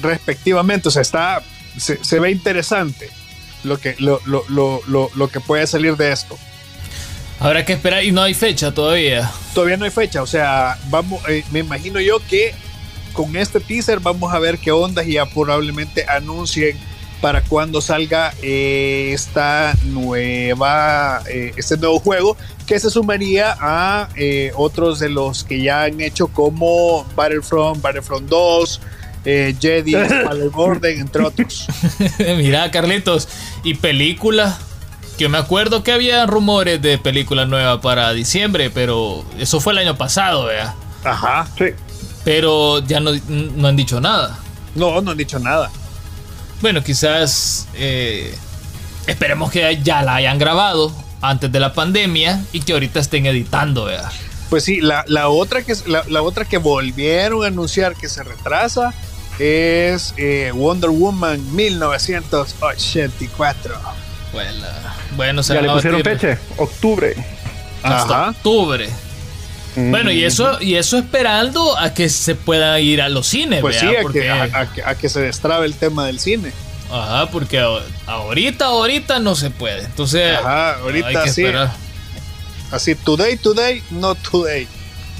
[0.00, 0.88] Respectivamente.
[0.88, 1.42] O sea, está.
[1.76, 3.08] Se, ve interesante
[3.64, 6.38] lo que, lo, lo, que puede salir de esto.
[7.40, 9.30] Habrá que esperar y no hay fecha todavía.
[9.54, 10.22] Todavía no hay fecha.
[10.22, 12.54] O sea, vamos, eh, me imagino yo que
[13.12, 16.76] con este teaser vamos a ver qué ondas y ya probablemente anuncien
[17.22, 24.50] para cuando salga eh, esta nueva, eh, este nuevo juego que se sumaría a eh,
[24.56, 28.80] otros de los que ya han hecho como Battlefront, Battlefront 2,
[29.24, 29.94] Jedi,
[30.24, 31.68] Battleborden, entre otros.
[32.18, 33.28] Mira, Carlitos,
[33.62, 34.58] y película.
[35.16, 39.78] Que me acuerdo que había rumores de película nueva para diciembre, pero eso fue el
[39.78, 40.74] año pasado, vea.
[41.04, 41.46] Ajá.
[41.56, 41.66] Sí.
[42.24, 44.38] Pero ya no, no han dicho nada.
[44.74, 45.70] No, no han dicho nada.
[46.60, 48.34] Bueno, quizás eh,
[49.06, 53.86] esperemos que ya la hayan grabado antes de la pandemia y que ahorita estén editando,
[53.86, 54.12] ¿verdad?
[54.48, 58.94] Pues sí, la, otra que, la, otra que volvieron a anunciar que se retrasa
[59.38, 63.74] es eh, Wonder Woman 1984.
[64.32, 64.66] Bueno,
[65.16, 67.16] bueno se ya le pusieron fecha, octubre.
[67.82, 68.88] Hasta octubre.
[69.74, 73.60] Bueno, y eso, y eso esperando a que se pueda ir a los cines.
[73.60, 76.52] Pues sí, a, que, se destrabe el tema del cine.
[76.90, 77.58] Ajá, porque
[78.06, 79.84] ahorita, ahorita no se puede.
[79.84, 81.44] Entonces, Ajá, ahorita sí.
[82.70, 84.66] Así, today, today, no today.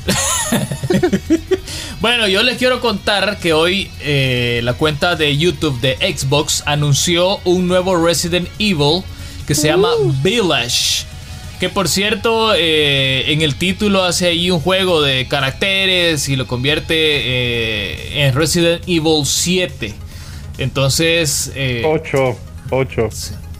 [2.01, 7.39] bueno, yo les quiero contar que hoy eh, la cuenta de YouTube de Xbox anunció
[7.45, 9.03] un nuevo Resident Evil
[9.47, 10.13] que se llama uh.
[10.23, 10.92] Village.
[11.63, 16.49] Que por cierto, eh, en el título hace ahí un juego de caracteres y lo
[16.49, 19.95] convierte eh, en Resident Evil 7.
[20.59, 21.53] Entonces...
[21.85, 22.37] 8,
[22.69, 23.09] 8.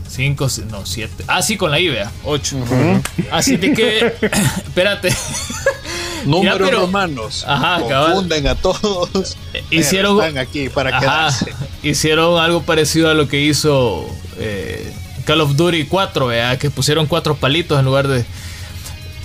[0.09, 1.25] 5, no, 7.
[1.29, 2.11] Ah, sí, con la I, vea.
[2.25, 2.57] 8.
[3.31, 3.99] Así de que,
[4.67, 5.15] espérate.
[6.27, 7.45] Números romanos.
[7.47, 9.37] Ajá, confunden a todos.
[9.71, 11.55] Hicieron, están aquí para quedarse.
[11.85, 14.05] Hicieron algo parecido a lo que hizo
[14.41, 14.93] eh,
[15.25, 16.59] Call of Duty 4, ¿vea?
[16.59, 18.25] que pusieron cuatro palitos en lugar de...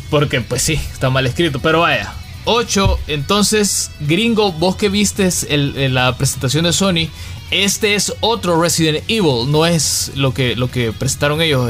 [0.09, 2.13] Porque pues sí, está mal escrito, pero vaya.
[2.45, 7.09] 8, entonces, gringo, vos que vistes la presentación de Sony,
[7.51, 11.69] este es otro Resident Evil, no es lo que, lo que presentaron ellos.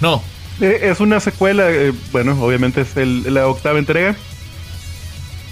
[0.00, 0.22] No.
[0.62, 4.16] Eh, es una secuela, eh, bueno, obviamente es la octava entrega.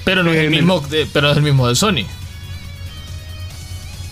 [0.05, 2.07] Pero no es el mismo, pero es el mismo de Sony.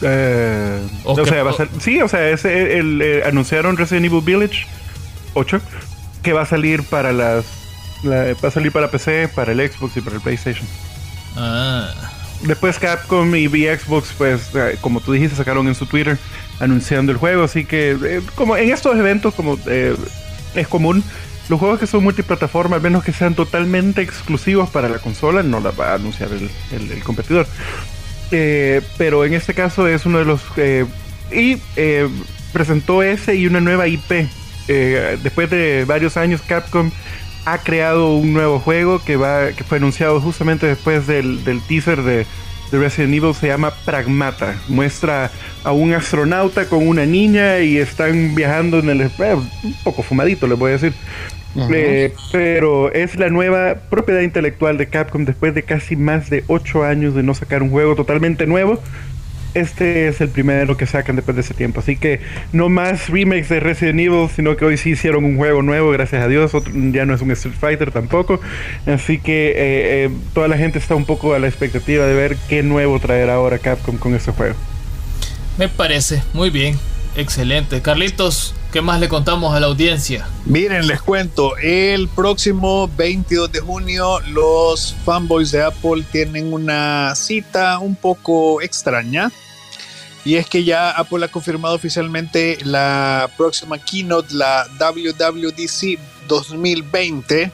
[0.02, 4.20] Eh, o, sea, va a ser, sí, o sea, ese, el, eh, anunciaron Resident Evil
[4.22, 4.66] Village
[5.34, 5.60] 8
[6.22, 7.46] que va a salir para las
[8.04, 10.66] va a salir para PC, para el Xbox y para el PlayStation.
[11.36, 11.88] Ah.
[12.42, 16.18] Después Capcom y Xbox, pues, eh, como tú dijiste, sacaron en su Twitter
[16.60, 17.44] anunciando el juego.
[17.44, 19.58] Así que, eh, como en estos eventos, como
[20.54, 21.02] es común,
[21.48, 25.60] los juegos que son multiplataforma, al menos que sean totalmente exclusivos para la consola, no
[25.60, 27.46] las va a anunciar el competidor.
[28.30, 30.40] Eh, pero en este caso es uno de los...
[30.56, 30.86] Eh,
[31.32, 32.08] y eh,
[32.52, 34.28] presentó ese y una nueva IP.
[35.22, 36.90] después de varios años Capcom
[37.44, 42.26] ha creado un nuevo juego que, va, que fue anunciado justamente después del, teaser de,
[42.72, 44.56] Resident Evil se llama Pragmata.
[44.68, 45.30] Muestra
[45.62, 49.10] a un astronauta con una niña y están viajando en el...
[49.62, 50.92] un poco fumadito, les voy a decir.
[51.72, 56.84] Eh, pero es la nueva propiedad intelectual de Capcom después de casi más de 8
[56.84, 58.80] años de no sacar un juego totalmente nuevo.
[59.54, 61.80] Este es el primero que sacan después de ese tiempo.
[61.80, 62.20] Así que
[62.52, 66.22] no más remakes de Resident Evil, sino que hoy sí hicieron un juego nuevo, gracias
[66.22, 66.52] a Dios.
[66.92, 68.38] ya no es un Street Fighter tampoco.
[68.84, 72.36] Así que eh, eh, toda la gente está un poco a la expectativa de ver
[72.50, 74.54] qué nuevo traerá ahora Capcom con este juego.
[75.56, 76.78] Me parece muy bien.
[77.16, 77.80] Excelente.
[77.80, 80.28] Carlitos, ¿qué más le contamos a la audiencia?
[80.44, 87.78] Miren, les cuento, el próximo 22 de junio los fanboys de Apple tienen una cita
[87.78, 89.32] un poco extraña.
[90.26, 95.98] Y es que ya Apple ha confirmado oficialmente la próxima keynote, la WWDC
[96.28, 97.50] 2020.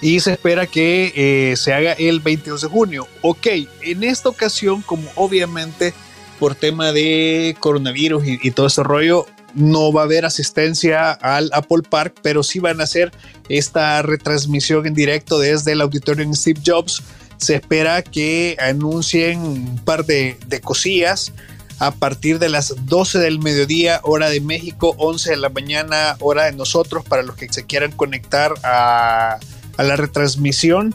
[0.00, 3.06] Y se espera que eh, se haga el 22 de junio.
[3.20, 3.48] Ok,
[3.82, 5.92] en esta ocasión, como obviamente
[6.38, 11.82] por tema de coronavirus y, todo ese rollo, no va a haber asistencia al Apple
[11.88, 13.12] Park, pero sí van a hacer
[13.48, 17.02] esta retransmisión en directo desde el auditorio en Steve Jobs.
[17.36, 21.32] Se espera que anuncien un par de, cosillas
[21.78, 26.44] a partir de las 12 del mediodía, hora de México, 11 de la mañana, hora
[26.44, 29.38] de nosotros, para los que se quieran conectar a
[29.78, 30.94] la retransmisión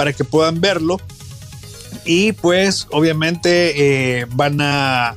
[0.00, 0.98] para que puedan verlo
[2.04, 5.14] y pues obviamente eh, van a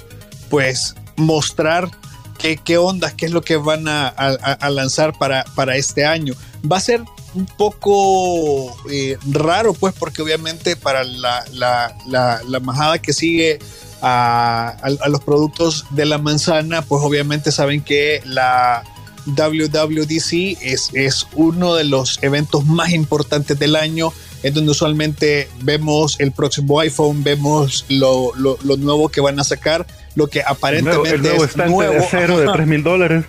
[0.50, 1.90] pues mostrar
[2.38, 4.14] qué, qué ondas, qué es lo que van a,
[4.70, 6.34] lanzar para, para este año.
[6.70, 13.02] Va a ser un poco eh, raro, pues, porque obviamente para la, la, la, majada
[13.02, 13.60] que sigue
[14.02, 18.84] a, a, los productos de la manzana, pues obviamente saben que la
[19.26, 24.12] WWDC es, es uno de los eventos más importantes del año,
[24.44, 29.44] en donde usualmente vemos el próximo iPhone, vemos lo, lo, lo nuevo que van a
[29.44, 31.94] sacar, lo que aparentemente el nuevo, es nuevo.
[31.94, 33.26] de cero de 3 mil dólares.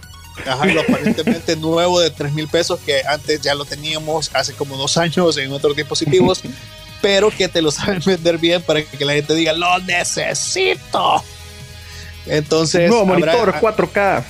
[0.47, 4.77] Ajá, lo aparentemente nuevo de 3 mil pesos que antes ya lo teníamos hace como
[4.77, 6.43] dos años en otros dispositivos,
[7.01, 11.23] pero que te lo saben vender bien para que la gente diga, lo necesito.
[12.27, 14.25] Entonces, nuevo monitor 4K.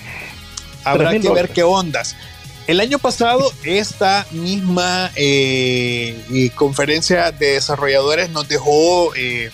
[0.85, 2.15] Habrá que ver qué ondas.
[2.67, 9.51] El año pasado, esta misma eh, eh, conferencia de desarrolladores nos dejó eh,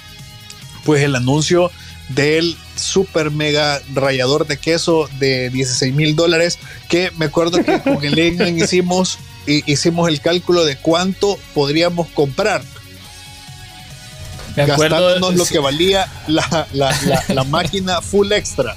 [0.85, 1.73] pues el anuncio
[2.11, 8.05] del super mega rallador de queso de 16 mil dólares que me acuerdo que con
[8.05, 12.63] el Engan hicimos, hicimos el cálculo de cuánto podríamos comprar.
[14.55, 18.77] gastándonos lo que valía la, la, la, máquina full extra.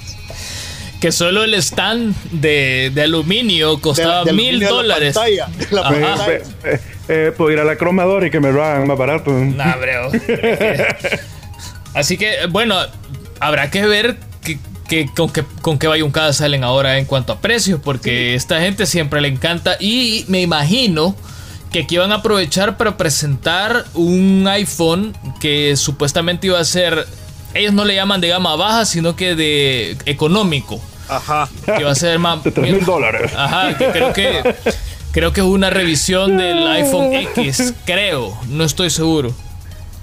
[1.04, 5.14] Que solo el stand de, de aluminio costaba mil dólares.
[5.14, 6.42] Eh,
[7.08, 9.30] eh, puedo ir a la cromadora y que me lo hagan más barato.
[9.30, 10.10] Nah, bro.
[11.94, 12.78] Así que, bueno,
[13.38, 14.16] habrá que ver
[14.88, 18.86] que, con, qué, con qué bayuncadas salen ahora en cuanto a precios, porque esta gente
[18.86, 21.14] siempre le encanta y me imagino
[21.70, 27.06] que aquí van a aprovechar para presentar un iPhone que supuestamente iba a ser,
[27.52, 30.80] ellos no le llaman de gama baja, sino que de económico.
[31.08, 31.48] Ajá.
[31.64, 32.42] Que va a ser más...
[32.44, 33.32] De 3 mil dólares.
[33.36, 34.54] Ajá, que creo que...
[35.12, 39.32] Creo que es una revisión del iPhone X, creo, no estoy seguro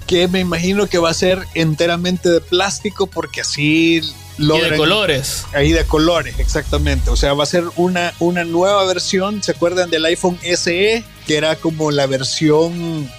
[0.06, 4.02] que me imagino que va a ser enteramente de plástico porque así
[4.38, 5.44] lo de colores.
[5.54, 7.10] Ahí de colores, exactamente.
[7.10, 9.42] O sea, va a ser una, una nueva versión.
[9.42, 11.04] ¿Se acuerdan del iPhone SE?
[11.26, 13.10] Que era como la versión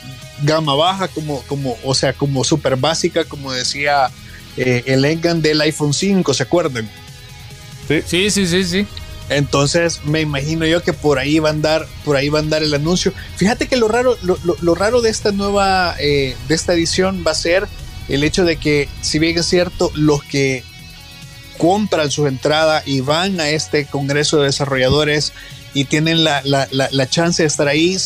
[0.44, 4.10] gama baja, como, como, o sea, como súper básica, como decía
[4.58, 6.90] eh, el Engan del iPhone 5, ¿se acuerdan?
[7.88, 8.64] Sí, sí, sí, sí.
[8.64, 8.88] sí.
[9.30, 12.62] Entonces me imagino yo que por ahí va a andar, por ahí va a andar
[12.62, 13.14] el anuncio.
[13.38, 17.36] Fíjate que lo raro, lo, raro de esta nueva, eh, de esta edición va a
[17.36, 17.68] ser
[18.10, 20.64] el hecho de que, si bien es cierto, los que
[21.58, 25.32] compran su entrada y van a este congreso de desarrolladores
[25.74, 27.98] y tienen la, la chance de estar ahí,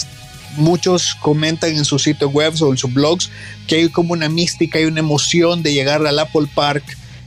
[0.56, 3.32] muchos comentan en sus sitios web o en sus blogs
[3.68, 6.84] que hay como una mística y una emoción de llegar al Apple Park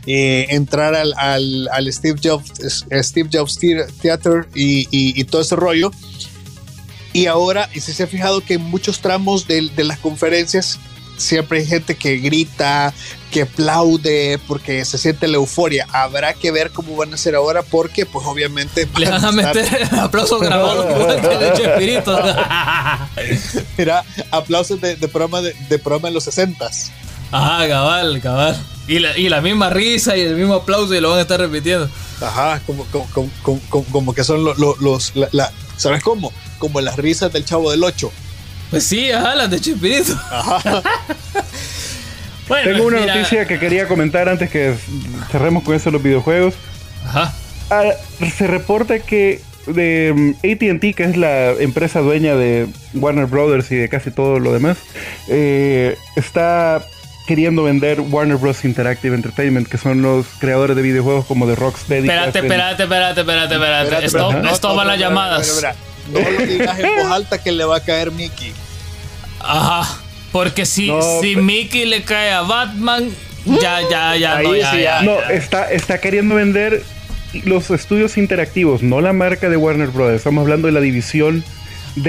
[0.06, 3.58] eh, entrar al, al, Steve Jobs, Steve Jobs
[4.00, 5.90] Theater y, todo ese rollo.
[7.12, 10.78] Y ahora, y si se ha fijado que en muchos tramos de, las conferencias
[11.16, 12.94] siempre hay gente que grita,
[13.30, 15.86] que aplaude, porque se siente la euforia.
[15.92, 18.88] Habrá que ver cómo van a ser ahora, porque pues obviamente...
[18.96, 20.86] Le van a meter aplausos grabados
[23.76, 26.90] Mira, aplausos de, programa de, de programa en los 60s.
[27.32, 28.56] Ajá, cabal, cabal.
[28.90, 31.38] Y la, y la misma risa y el mismo aplauso y lo van a estar
[31.38, 31.88] repitiendo.
[32.20, 34.58] Ajá, como, como, como, que son los...
[34.58, 36.32] los la, ¿Sabes cómo?
[36.58, 38.10] Como las risas del chavo del 8.
[38.70, 40.12] Pues sí, ajá, las de Chespirito.
[40.28, 40.82] Ajá.
[42.64, 44.74] Tengo una noticia que quería comentar antes que
[45.30, 46.54] cerremos con eso los videojuegos.
[47.06, 47.32] Ajá.
[47.70, 47.92] Ah,
[48.36, 53.88] se reporta que de ATT, que es la empresa dueña de Warner Brothers y de
[53.88, 54.78] casi todo lo demás,
[55.28, 56.84] eh, está
[57.30, 58.64] queriendo vender Warner Bros.
[58.64, 62.08] Interactive Entertainment, que son los creadores de videojuegos como de Rocksteady.
[62.08, 64.04] Espérate, espérate, espérate, espérate, espérate.
[64.04, 65.64] Esto, esto van las llamadas.
[66.12, 68.52] no lo digas en voz alta que le va a caer Mickey.
[69.38, 69.96] Ajá.
[70.32, 70.90] Porque si,
[71.20, 73.08] si Mickey le cae a Batman,
[73.44, 76.82] ya, ya, ya, no, ya, ya, No, está, está queriendo vender
[77.44, 80.10] los estudios interactivos, no la marca de Warner Bros.
[80.14, 81.44] Estamos hablando de la división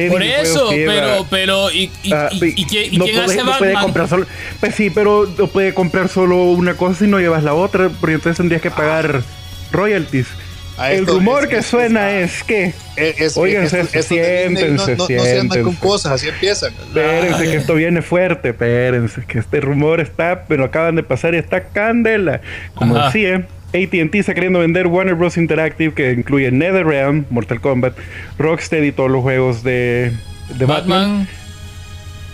[0.09, 4.25] por eso, pero, pero, ¿y, y, ah, quién hace comprar solo,
[4.59, 8.15] pues sí, pero no puede comprar solo una cosa y no llevas la otra, porque
[8.15, 8.75] entonces tendrías que ah.
[8.75, 9.23] pagar
[9.71, 10.27] royalties.
[10.83, 12.73] el rumor que suena es, que.
[13.35, 16.73] Oigan, siéntense, no, se andan con cosas, así empiezan.
[16.73, 21.37] Espérense, que esto viene fuerte, espérense, que este rumor está, pero acaban de pasar y
[21.37, 22.41] está candela.
[22.75, 23.47] Como decía.
[23.73, 25.37] ATT está queriendo vender Warner Bros.
[25.37, 27.97] Interactive, que incluye NetherRealm, Mortal Kombat,
[28.37, 30.11] Rocksteady y todos los juegos de,
[30.67, 31.27] Batman.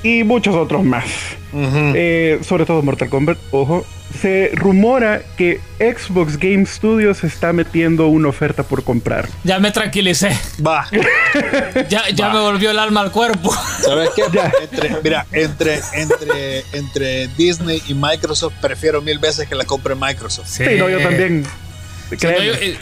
[0.02, 1.37] Y muchos otros más.
[1.54, 3.86] Eh, sobre todo Mortal Kombat, ojo
[4.20, 9.28] se rumora que Xbox Game Studios está metiendo una oferta por comprar.
[9.44, 10.38] Ya me tranquilicé.
[10.66, 10.88] Va.
[11.90, 13.54] ya ya me volvió el alma al cuerpo.
[13.82, 14.24] ¿Sabes qué?
[14.72, 20.48] Entre, mira, entre, entre, entre Disney y Microsoft prefiero mil veces que la compre Microsoft.
[20.48, 21.46] Sí, no, yo también.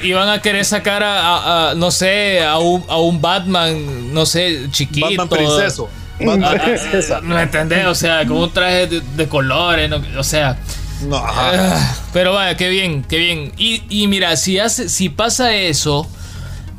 [0.04, 5.08] iban a querer sacar a, no sé, a un, a un, Batman, no sé, chiquito.
[5.08, 5.90] Batman princeso.
[6.18, 7.22] Princesa.
[7.24, 7.86] ¿Me entendés?
[7.86, 10.58] O sea, con un traje de, colores, o sea.
[11.02, 13.52] No, ah, pero vaya, qué bien, qué bien.
[13.58, 16.10] Y, y mira, si, hace, si pasa eso,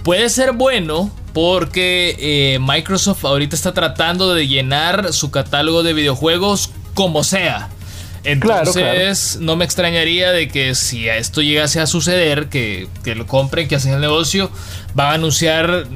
[0.03, 6.71] puede ser bueno porque eh, Microsoft ahorita está tratando de llenar su catálogo de videojuegos
[6.95, 7.69] como sea.
[8.25, 13.77] Entonces, no me extrañaría de que si esto llegase a suceder, que, lo compren, que
[13.77, 14.51] hacen el negocio,
[14.95, 15.87] van a anunciar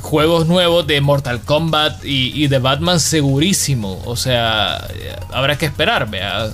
[0.00, 4.00] juegos nuevos de Mortal Kombat y, de Batman segurísimo.
[4.04, 4.86] O sea,
[5.32, 6.50] habrá que esperar, vea.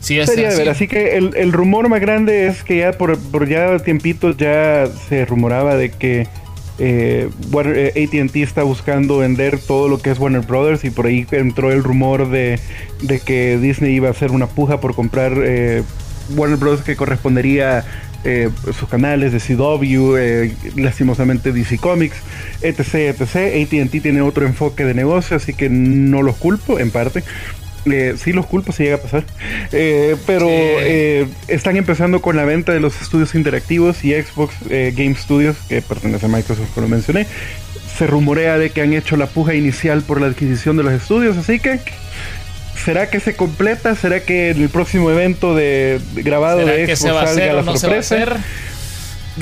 [0.00, 0.58] Sí, Sería así.
[0.58, 4.88] ver, así que el, rumor más grande es que ya por, por ya tiempitos ya
[5.08, 6.26] se rumoraba de que
[6.78, 11.26] eh, eh ATT está buscando vender todo lo que es Warner Brothers y por ahí
[11.30, 12.58] entró el rumor de,
[13.26, 15.82] que Disney iba a hacer una puja por comprar eh,
[16.34, 17.84] Warner Brothers que correspondería
[18.24, 22.16] eh, sus canales de CW, eh, lastimosamente DC Comics,
[22.62, 23.64] etc, etc.
[23.64, 27.22] ATT tiene otro enfoque de negocio, así que no los culpo en parte.
[27.86, 29.24] Eh, sí los culpo si llega a pasar.
[29.72, 35.14] Eh, pero eh, están empezando con la venta de los estudios interactivos y Xbox Game
[35.14, 37.26] Studios, que pertenece a Microsoft, como lo mencioné.
[37.96, 41.36] Se rumorea de que han hecho la puja inicial por la adquisición de los estudios,
[41.36, 41.80] así que
[42.84, 43.94] ¿será que se completa?
[43.94, 48.42] ¿Será que en el próximo evento de, grabado de Xbox se salga la sorpresa?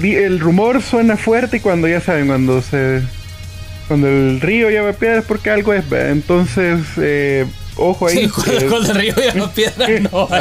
[0.02, 3.02] El rumor suena fuerte y cuando ya saben, cuando se
[3.88, 7.46] cuando el río lleva piedras porque algo es, entonces eh,
[7.78, 8.24] Ojo ahí.
[8.24, 8.28] Sí,
[8.68, 10.28] cuando, el río ya no piedra, no.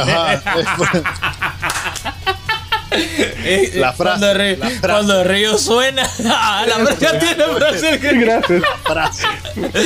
[3.44, 7.98] Eh, la frase, cuando, el río, cuando el río suena, ah, la frase tiene frase.
[7.98, 8.60] Gracias.
[8.60, 9.26] La frase.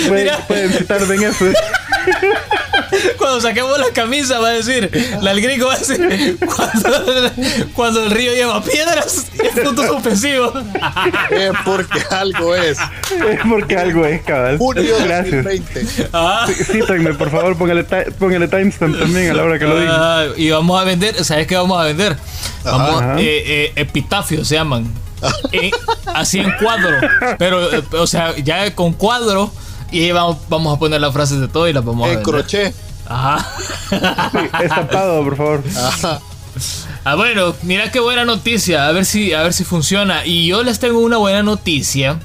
[0.09, 1.45] Pueden, pueden citar en eso.
[3.19, 7.31] Cuando saquemos la camisa va a decir, la el gringo va a decir, cuando,
[7.75, 10.53] cuando el río lleva piedras, es punto suspensivo.
[11.31, 12.79] Es porque algo es.
[12.79, 14.59] Es porque algo es, cabal.
[14.59, 15.45] Julio Gracias.
[15.45, 16.09] 2020.
[16.13, 16.47] Ah.
[16.47, 17.85] Cítenme, por favor, póngale,
[18.19, 19.93] póngale timestamp también a la hora que lo diga.
[19.95, 22.17] Ah, y vamos a vender, ¿sabes qué vamos a vender?
[22.65, 24.87] Vamos, eh, eh, epitafios se llaman.
[25.53, 25.71] Eh,
[26.07, 26.97] así en cuadro.
[27.39, 29.53] Pero, o sea, ya con cuadro
[29.93, 32.75] y vamos, vamos a poner las frases de todo y las vamos a En crochet.
[33.07, 33.47] Ajá.
[34.63, 35.63] estampado, por favor.
[35.77, 36.21] Ajá.
[37.05, 38.87] Ah, bueno, mira qué buena noticia.
[38.87, 40.25] A ver si, a ver si funciona.
[40.25, 42.19] Y yo les tengo una buena noticia.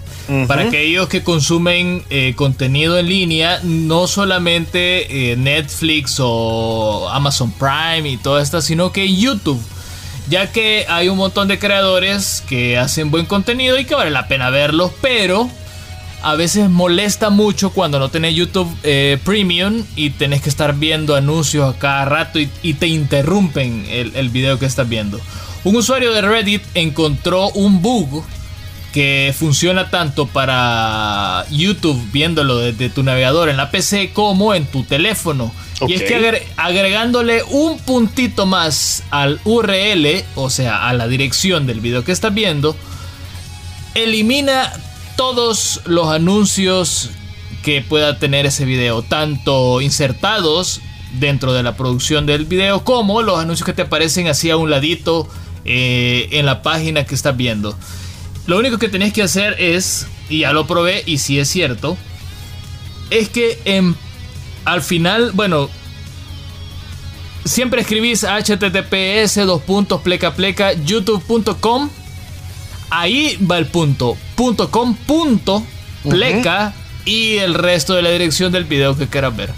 [0.46, 8.10] Para aquellos que consumen eh, contenido en línea, no solamente eh, Netflix o Amazon Prime
[8.10, 9.62] y todo esto, sino que YouTube.
[10.30, 14.28] Ya que hay un montón de creadores que hacen buen contenido y que vale la
[14.28, 15.50] pena verlos, pero
[16.28, 21.16] a veces molesta mucho cuando no tenés YouTube eh, Premium y tenés que estar viendo
[21.16, 25.22] anuncios a cada rato y, te interrumpen el, el, video que estás viendo.
[25.64, 28.26] Un usuario de Reddit encontró un bug
[28.92, 34.84] que funciona tanto para YouTube viéndolo desde tu navegador en la PC como en tu
[34.84, 35.54] teléfono.
[35.88, 41.80] Y es que agregándole un puntito más al URL, o sea, a la dirección del
[41.80, 42.76] video que estás viendo,
[43.96, 44.74] elimina
[45.18, 47.10] todos los anuncios
[47.64, 50.80] que pueda tener ese video, tanto insertados
[51.20, 54.70] dentro de la producción del video como los anuncios que te aparecen así a un
[54.70, 55.28] ladito
[55.66, 57.78] eh, en la página que estás viendo.
[58.46, 61.98] Lo único que tenés que hacer es, y ya lo probé y si es cierto,
[63.10, 63.96] es que en,
[64.64, 65.70] al final, bueno,
[67.44, 71.90] siempre escribís https dos puntos pleca pleca youtube.com
[72.90, 74.18] ahí va el punto.
[74.36, 75.64] Punto com, punto,
[76.08, 76.74] pleca
[77.06, 79.54] y el resto de la dirección del video que quieras ver.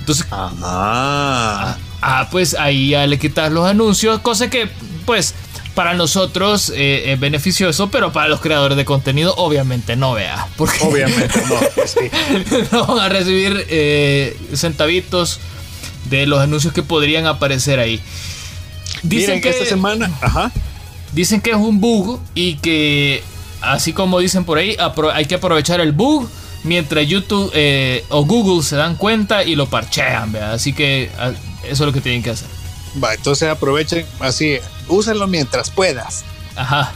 [0.00, 4.68] Entonces, ah, ah, pues ahí ya le quitas los anuncios, cosa que,
[5.06, 5.34] pues,
[5.74, 10.46] para nosotros eh, es beneficioso, pero para los creadores de contenido, obviamente no vea.
[10.56, 11.54] Porque obviamente no.
[11.74, 15.40] Pues no van a recibir eh, centavitos
[16.10, 18.00] de los anuncios que podrían aparecer ahí.
[19.02, 20.52] Dicen que esta semana, ajá.
[21.14, 23.22] Dicen que es un bug y que,
[23.60, 24.76] así como dicen por ahí,
[25.12, 26.28] hay que aprovechar el bug
[26.64, 30.54] mientras YouTube eh, o Google se dan cuenta y lo parchean, ¿verdad?
[30.54, 31.30] Así que ah,
[31.62, 32.48] eso es lo que tienen que hacer.
[33.02, 36.24] Va, entonces aprovechen así, úsenlo mientras puedas.
[36.56, 36.92] Ajá.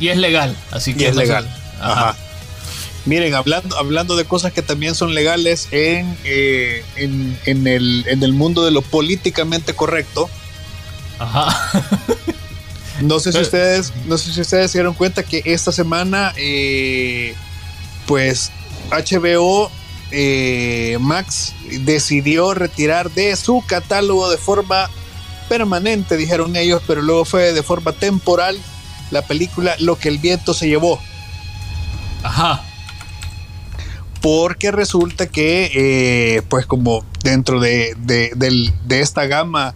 [0.00, 1.08] Y es legal, así que.
[1.08, 1.48] es legal.
[1.80, 2.16] Ajá.
[3.04, 8.22] Miren, hablando, hablando de cosas que también son legales en, eh, en, en, el, en
[8.22, 10.28] el mundo de lo políticamente correcto.
[11.18, 11.70] Ajá.
[13.02, 17.34] No sé si ustedes, no sé si ustedes se dieron cuenta que esta semana, eh,
[18.06, 18.50] pues
[18.90, 19.70] HBO
[20.10, 24.88] eh, Max decidió retirar de su catálogo de forma
[25.48, 28.58] permanente, dijeron ellos, pero luego fue de forma temporal
[29.10, 30.98] la película Lo que el viento se llevó.
[32.22, 32.64] Ajá.
[34.20, 39.74] Porque resulta que, eh, pues como dentro de, de, esta gama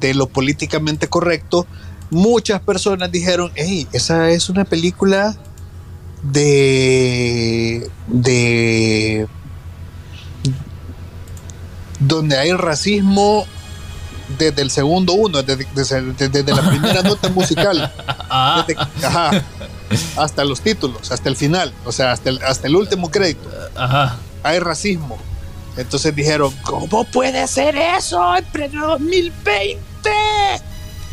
[0.00, 1.66] de lo políticamente correcto,
[2.10, 5.36] muchas personas dijeron, hey, esa es una película
[6.22, 9.26] de, de
[12.00, 13.46] donde hay racismo
[14.38, 17.90] desde el segundo uno, desde, la primera nota musical,
[18.30, 18.66] ah.
[20.16, 23.48] hasta los títulos, hasta el final, o sea, hasta el, hasta el último crédito.
[24.42, 25.18] Hay racismo.
[25.76, 29.78] Entonces dijeron, ¿cómo puede ser eso en pleno 2020?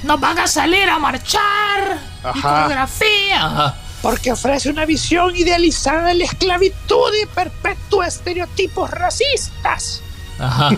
[0.06, 1.99] Nos van a salir a marchar.
[2.36, 3.74] Iconografía.
[4.03, 10.03] Porque ofrece una visión idealizada de la esclavitud y perpetúa estereotipos racistas.
[10.38, 10.70] Ajá.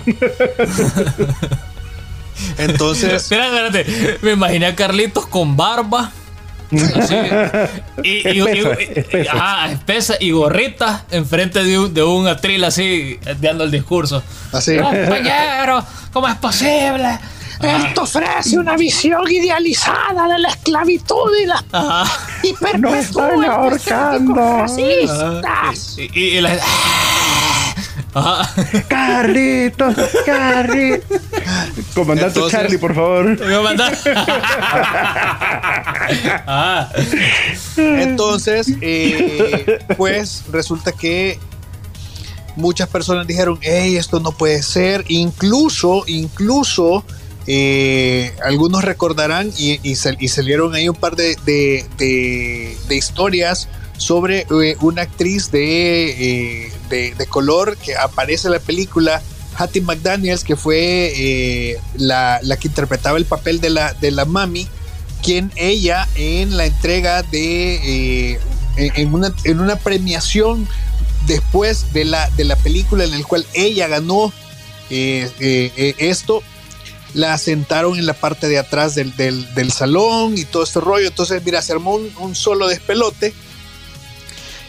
[2.58, 3.12] Entonces.
[3.14, 4.20] espérate, espérate.
[4.22, 6.10] Me imaginé a Carlitos con barba.
[8.04, 8.42] y,
[9.72, 14.24] espesa, y gorrita enfrente de un, de un atril así, dando el discurso.
[14.54, 14.78] Así.
[14.78, 17.20] Compañero, ¿cómo es posible?
[17.62, 21.64] Esto ofrece una visión idealizada de la esclavitud y la
[22.44, 24.58] y no están ahorcando.
[24.60, 25.98] Racistas.
[25.98, 26.60] Y, y, la,
[28.88, 29.96] Carlitos,
[30.26, 31.22] Carlitos.
[31.94, 33.38] Comandante Charlie, por favor.
[36.48, 36.90] Ah.
[37.78, 41.40] Entonces, eh, pues resulta que
[42.56, 45.06] muchas personas dijeron, hey, esto no puede ser.
[45.08, 47.04] Incluso, incluso,
[47.48, 55.50] eh, algunos recordarán y, salieron ahí un par de, de historias sobre eh, una actriz
[55.54, 59.22] eh, de, de, color que aparece en la película,
[59.56, 64.68] Hattie McDaniels, que fue la, la, que interpretaba el papel de la, de la mami,
[65.24, 68.40] quien ella en la entrega de,
[68.76, 70.68] en, una, en una premiación
[71.26, 74.32] después de la, de la película en la cual ella ganó
[74.90, 76.44] esto,
[77.18, 81.08] la sentaron en la parte de atrás del, del, salón y todo este rollo.
[81.08, 83.34] Entonces, mira, se armó un, solo despelote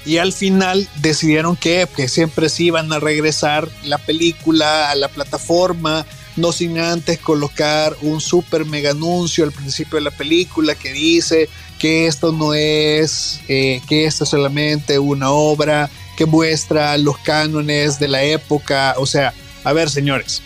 [0.07, 5.09] y al final decidieron que, que siempre sí iban a regresar la película a la
[5.09, 10.95] plataforma, no sin antes colocar un super mega anuncio al principio de la película que
[10.95, 17.19] dice que esto no es, eh, que esto es solamente una obra que muestra los
[17.19, 18.95] cánones de la época.
[18.97, 19.35] O sea,
[19.65, 20.41] a ver, señores.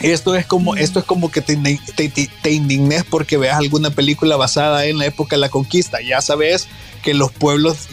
[0.00, 1.56] Esto es como, esto es como que te,
[1.94, 6.00] te, te, indignes porque veas alguna película basada en la época de la conquista.
[6.00, 6.68] Ya sabes
[7.02, 7.88] que los pueblos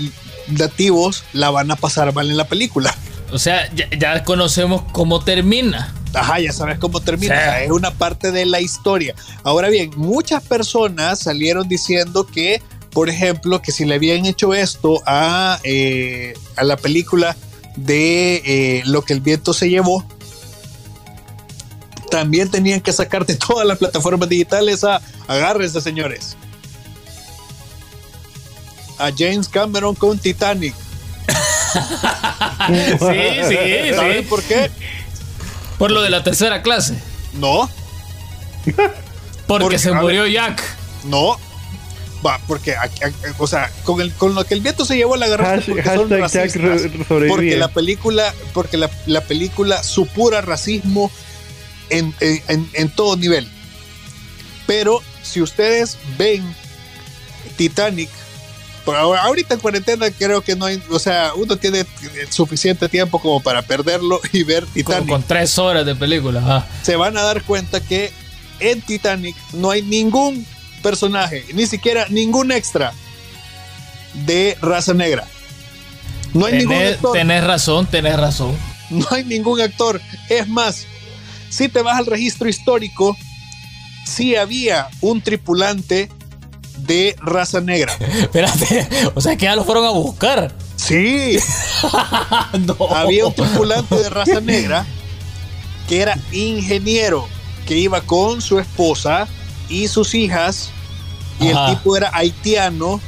[0.47, 2.95] nativos la van a pasar mal en la película.
[3.31, 5.93] O sea, ya, conocemos cómo termina.
[6.13, 7.61] Ajá, ya sabes cómo termina.
[7.61, 9.15] es una parte de la historia.
[9.43, 12.61] Ahora bien, muchas personas salieron diciendo que,
[12.91, 17.35] por ejemplo, que si le habían hecho esto a, eh, a la película
[17.75, 20.05] de eh, Lo que el viento se llevó,
[22.13, 26.37] también tenían que sacarte todas las plataformas digitales a agárrense, señores
[28.97, 30.73] a James Cameron con Titanic.
[32.67, 32.75] sí,
[33.49, 33.57] sí,
[33.89, 34.21] sí.
[34.29, 34.69] por qué?
[35.77, 36.95] Por lo de la tercera clase.
[37.33, 37.69] No.
[39.47, 40.61] Porque, se murió Jack.
[41.05, 41.37] No.
[42.25, 42.75] Va, porque,
[43.37, 45.59] o sea, con, el, con lo que el viento se llevó la guerra
[47.09, 51.11] porque la película, porque la, la película supura racismo
[51.97, 53.47] en, en, en todo nivel.
[54.67, 56.43] Pero si ustedes ven
[57.57, 58.09] Titanic
[58.91, 61.85] ahorita en cuarentena creo que no hay, o sea, uno tiene
[62.29, 65.09] suficiente tiempo como para perderlo y ver Titanic.
[65.09, 66.67] con tres horas de película.
[66.81, 68.11] Se van a dar cuenta que
[68.59, 70.45] en Titanic no hay ningún
[70.81, 72.93] personaje, ni siquiera ningún extra
[74.25, 75.25] de raza negra.
[76.33, 77.13] No hay ningún actor.
[77.13, 78.55] Tenés razón, tenés razón.
[78.89, 80.01] No hay ningún actor.
[80.29, 80.85] Es más,
[81.53, 83.15] si te vas al registro histórico,
[84.05, 86.09] sí había un tripulante
[86.79, 87.93] de raza negra.
[87.99, 90.51] Espérate, o sea que ya lo fueron a buscar.
[90.75, 91.37] Sí.
[92.95, 94.85] Había un tripulante de raza negra
[95.87, 97.27] que era ingeniero,
[97.67, 99.27] que iba con su esposa
[99.69, 100.71] y sus hijas,
[101.39, 102.99] y el tipo era haitiano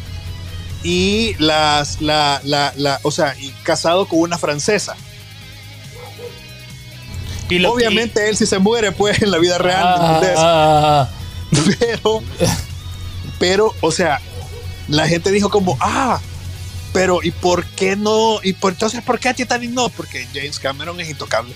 [0.83, 4.95] y las, la, la, la, o sea, y casado con una francesa.
[7.49, 9.83] Y Obviamente él si se muere pues en la vida real.
[10.37, 11.09] Ah,
[11.79, 12.23] Pero
[13.39, 14.21] pero, o sea,
[14.87, 16.19] la gente dijo como, ah,
[16.93, 18.39] pero ¿y por qué no?
[18.43, 19.89] ¿Y por entonces por qué a Titanic no?
[19.89, 21.53] Porque James Cameron es intocable.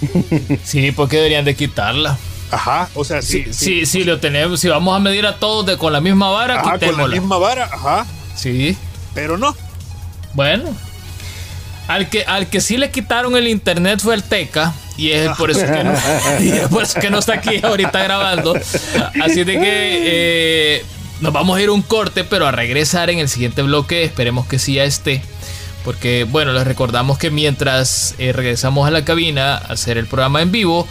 [0.64, 2.18] sí, porque deberían de quitarla.
[2.50, 3.46] Ajá, o sea, sí.
[3.50, 4.60] Sí, sí, lo tenemos.
[4.60, 7.38] Si vamos a medir a todos de, con la misma vara, ajá, con la misma
[7.38, 8.06] vara, ajá.
[8.36, 8.76] Sí.
[9.14, 9.56] Pero no.
[10.34, 10.64] Bueno.
[11.86, 14.72] Al que, al que sí le quitaron el internet fue el Teca.
[14.96, 15.92] Y es por eso que no,
[16.70, 18.54] por eso que no está aquí ahorita grabando.
[19.22, 20.84] Así de que eh,
[21.20, 24.04] nos vamos a ir un corte, pero a regresar en el siguiente bloque.
[24.04, 25.22] Esperemos que sí ya esté.
[25.84, 30.40] Porque, bueno, les recordamos que mientras eh, regresamos a la cabina a hacer el programa
[30.40, 30.88] en vivo,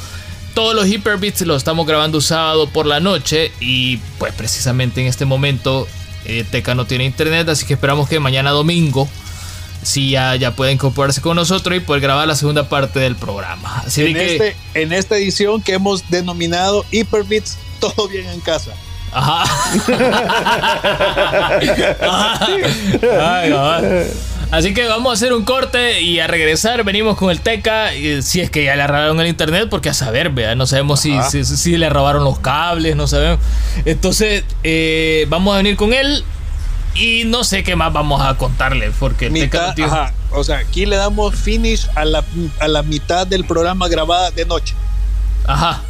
[0.54, 3.52] todos los Hyperbits los estamos grabando sábado por la noche.
[3.60, 5.88] Y, pues, precisamente en este momento,
[6.26, 7.50] eh, Teca no tiene internet.
[7.50, 9.10] Así que esperamos que mañana domingo
[9.84, 13.84] sí ya, ya pueda incorporarse con nosotros y poder grabar la segunda parte del programa.
[13.86, 18.72] Así en, este, en esta edición que hemos denominado Hyperbits, todo bien en casa.
[19.12, 19.44] Ajá.
[22.02, 22.48] Ajá.
[24.54, 27.90] Así que vamos a hacer un corte y a regresar venimos con el Teca.
[28.22, 31.18] Si es que ya le robaron el internet, porque a saber, vea, no sabemos si,
[31.44, 33.40] si, le robaron los cables, no sabemos.
[33.86, 36.24] Entonces, eh, vamos a venir con él
[36.96, 40.96] y no sé qué más vamos a contarle, porque el Teca O sea, aquí le
[40.96, 42.24] damos finish a la,
[42.60, 44.76] a la mitad del programa grabada de noche.
[45.46, 45.82] Ajá.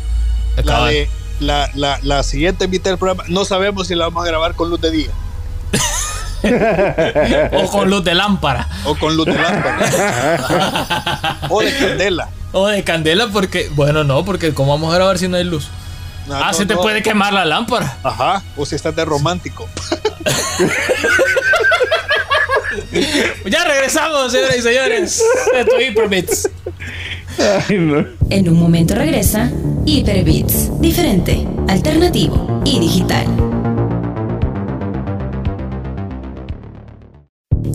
[0.64, 4.28] La, de, la, la, la siguiente mitad del programa, no sabemos si la vamos a
[4.28, 5.10] grabar con luz de día.
[7.54, 8.68] o con luz de lámpara.
[8.86, 9.80] O con luz de lámpara.
[11.50, 12.30] o de candela.
[12.52, 15.70] O de candela porque, bueno, no, porque ¿cómo vamos a grabar si no hay luz?
[16.32, 17.98] ah, se te puede quemar la lámpara.
[18.04, 19.68] Ajá, o si estás de romántico.
[23.46, 25.24] ya regresamos, señoras y señores.
[25.54, 26.50] Esto Hyperbits.
[28.30, 29.52] En un momento regresa
[29.86, 33.26] Hyperbits, diferente, alternativo y digital.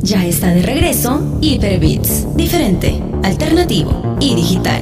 [0.02, 4.80] Ya está de regreso Hyperbits, diferente, alternativo y digital.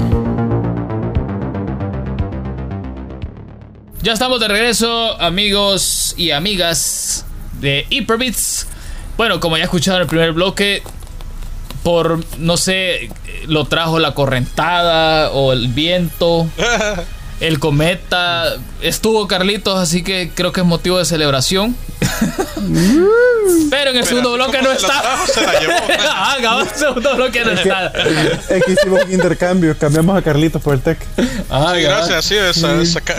[4.03, 7.26] Ya estamos de regreso, amigos y amigas
[7.61, 8.67] de Hyperbits.
[9.17, 10.83] Bueno, como ya escucharon el primer bloque,
[11.83, 13.11] por no sé,
[13.47, 16.49] lo trajo la correntada o el viento.
[17.39, 21.77] El cometa estuvo Carlitos, así que creo que es motivo de celebración.
[23.71, 25.03] Pero en el segundo bloque no está.
[26.11, 27.93] ah, el segundo bloque no está.
[28.49, 30.99] Es que hicimos un intercambio, cambiamos a Carlitos por el Tech.
[31.51, 32.65] Ah, gracias, sí, es,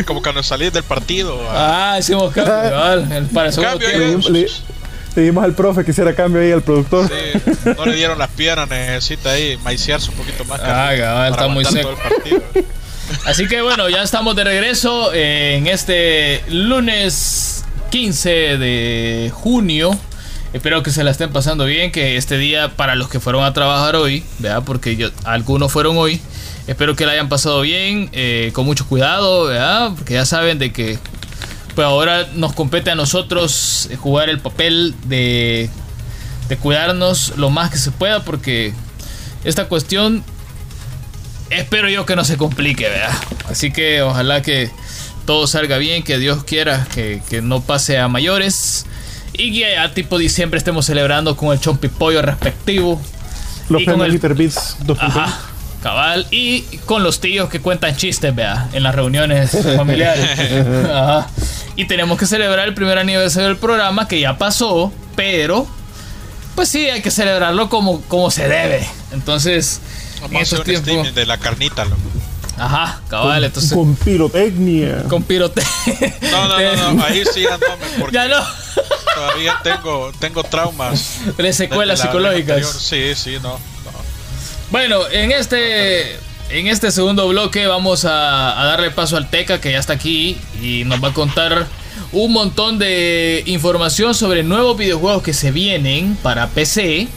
[0.06, 1.40] como cuando salí del partido.
[1.50, 3.30] Ah, hicimos cambio.
[3.34, 3.80] para el segundo
[4.30, 7.10] le, dimos al profe que hiciera cambio ahí al productor.
[7.10, 10.62] Sí, no le dieron las piernas, necesita ahí maiciarse un poquito más.
[10.64, 11.96] Ah, está muy seco.
[13.26, 17.57] Así que bueno, ya estamos de regreso en este lunes
[17.90, 19.98] 15 de junio.
[20.54, 23.54] Espero que se la estén pasando bien, que este día para los que fueron a
[23.54, 24.64] trabajar hoy, ¿verdad?
[24.66, 26.22] porque yo, algunos fueron hoy,
[26.68, 29.50] espero que la hayan pasado bien, eh, con mucho cuidado,
[29.96, 30.98] porque ya saben de que
[31.76, 35.70] pues ahora nos compete a nosotros jugar el papel de,
[36.50, 38.74] de cuidarnos lo más que se pueda, porque
[39.44, 40.24] esta cuestión
[41.50, 42.88] espero yo que no se complique.
[43.50, 44.72] Así que ojalá que
[45.28, 48.86] todo salga bien, que Dios quiera que, no pase a mayores.
[49.34, 53.00] Y que a tipo diciembre estemos celebrando con el chompipollo respectivo.
[53.70, 55.38] Los y con el Hyperbits Ajá,
[55.84, 56.26] cabal.
[56.32, 60.40] Y con los tíos que cuentan chistes, vea, en las reuniones familiares.
[60.90, 61.28] Ajá.
[61.76, 65.68] Y tenemos que celebrar el primer aniversario del programa que ya pasó, pero
[66.56, 68.88] pues sí, hay que celebrarlo como, como se debe.
[69.12, 69.82] Entonces,
[70.22, 72.02] Vamos a hacer un de la carnita, loco.
[72.58, 73.74] Ajá, cabal, entonces.
[73.74, 75.04] Con pirotecnia.
[75.10, 76.16] Con pirotecnia.
[76.32, 77.66] No, no, no, no, ahí sí ya no
[78.00, 78.40] porque Ya no.
[79.16, 81.20] Todavía tengo, tengo traumas.
[81.38, 82.68] De secuelas psicológicas.
[82.68, 83.60] Sí, sí, no,
[84.72, 86.20] Bueno, en este.
[86.50, 90.38] En este segundo bloque vamos a, a darle paso al Teca que ya está aquí
[90.62, 91.68] y nos va a contar
[92.14, 97.10] un montón de información sobre nuevos videojuegos que se vienen para PC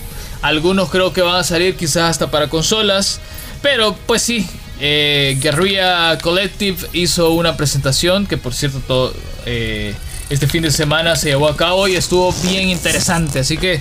[0.42, 3.20] algunos creo que van a salir quizás hasta para consolas.
[3.62, 4.48] Pero pues sí,
[4.80, 9.14] eh, Guerrilla Collective hizo una presentación que por cierto todo,
[9.44, 9.94] eh,
[10.30, 13.40] este fin de semana se llevó a cabo y estuvo bien interesante.
[13.40, 13.80] Así que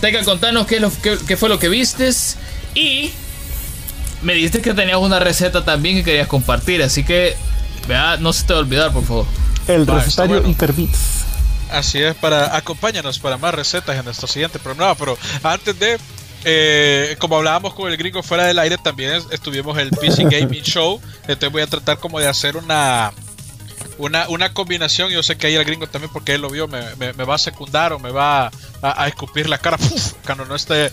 [0.00, 2.36] tenga contarnos qué, lo, qué, fue lo que vistes
[2.74, 3.12] y
[4.22, 6.82] me dijiste que tenías una receta también que querías compartir.
[6.82, 7.34] Así que
[7.88, 9.26] vea, no se te va a olvidar por favor.
[9.68, 11.24] El recetario Hyperbits.
[11.70, 14.94] Así es, para acompáñanos para más recetas en nuestro siguiente programa.
[14.96, 15.98] Pero antes de,
[16.48, 21.00] eh, como hablábamos con el gringo fuera del aire, también estuvimos el PC Gaming Show.
[21.22, 23.12] Entonces voy a tratar como de hacer una,
[23.98, 25.10] una, una combinación.
[25.10, 26.84] Yo sé que ahí el gringo también, porque él lo vio, me,
[27.24, 29.76] va a secundar o me va a, escupir la cara
[30.24, 30.92] cuando no esté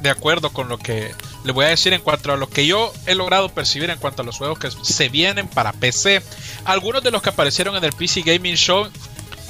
[0.00, 1.14] de acuerdo con lo que
[1.44, 4.22] le voy a decir en cuanto a lo que yo he logrado percibir en cuanto
[4.22, 6.22] a los juegos que se vienen para PC.
[6.64, 8.88] Algunos de los que aparecieron en el PC Gaming Show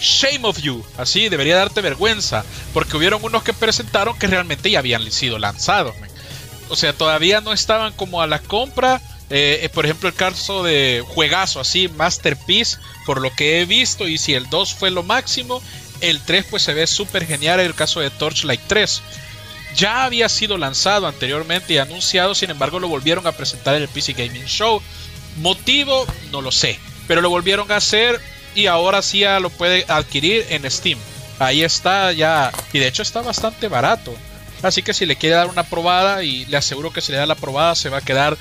[0.01, 4.78] Shame of you, así debería darte vergüenza, porque hubieron unos que presentaron que realmente ya
[4.78, 5.94] habían sido lanzados.
[6.68, 9.01] O sea, todavía no estaban como a la compra.
[9.30, 14.07] Eh, eh, por ejemplo, el caso de juegazo así, Masterpiece, por lo que he visto,
[14.07, 15.62] y si el 2 fue lo máximo,
[16.01, 19.03] el 3 pues se ve súper genial en el caso de Torchlight 3.
[19.74, 23.88] Ya había sido lanzado anteriormente y anunciado, sin embargo lo volvieron a presentar en el
[23.88, 24.80] PC Gaming Show.
[25.36, 28.20] Motivo, no lo sé, pero lo volvieron a hacer
[28.55, 30.99] y ahora sí ya lo puede adquirir en Steam.
[31.38, 34.14] Ahí está ya, y de hecho está bastante barato.
[34.62, 37.26] Así que si le quiere dar una probada, y le aseguro que si le da
[37.26, 38.36] la probada, se va a quedar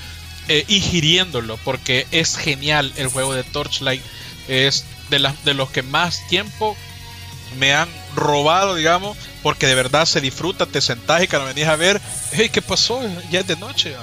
[0.47, 4.01] eh, ingiriéndolo, porque es genial el juego de Torchlight.
[4.47, 6.75] Es de, de los que más tiempo
[7.59, 11.75] me han robado, digamos, porque de verdad se disfruta, te sentás y cuando venís a
[11.75, 12.01] ver,
[12.31, 13.01] hey, ¿qué pasó?
[13.29, 13.95] Ya es de noche.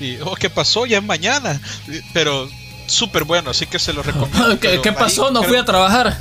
[0.00, 0.86] Y, oh, ¿qué pasó?
[0.86, 1.60] Ya es mañana.
[2.12, 2.48] Pero
[2.90, 4.58] súper bueno, así que se lo recomiendo.
[4.82, 5.30] ¿Qué, pasó?
[5.30, 6.18] no fui a trabajar.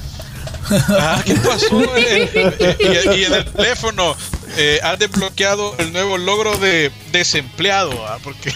[0.89, 1.81] Ah, ¿qué pasó?
[1.97, 4.15] Eh, eh, y, en el teléfono
[4.57, 8.17] eh, has desbloqueado el nuevo logro de desempleado, ¿ah?
[8.23, 8.53] porque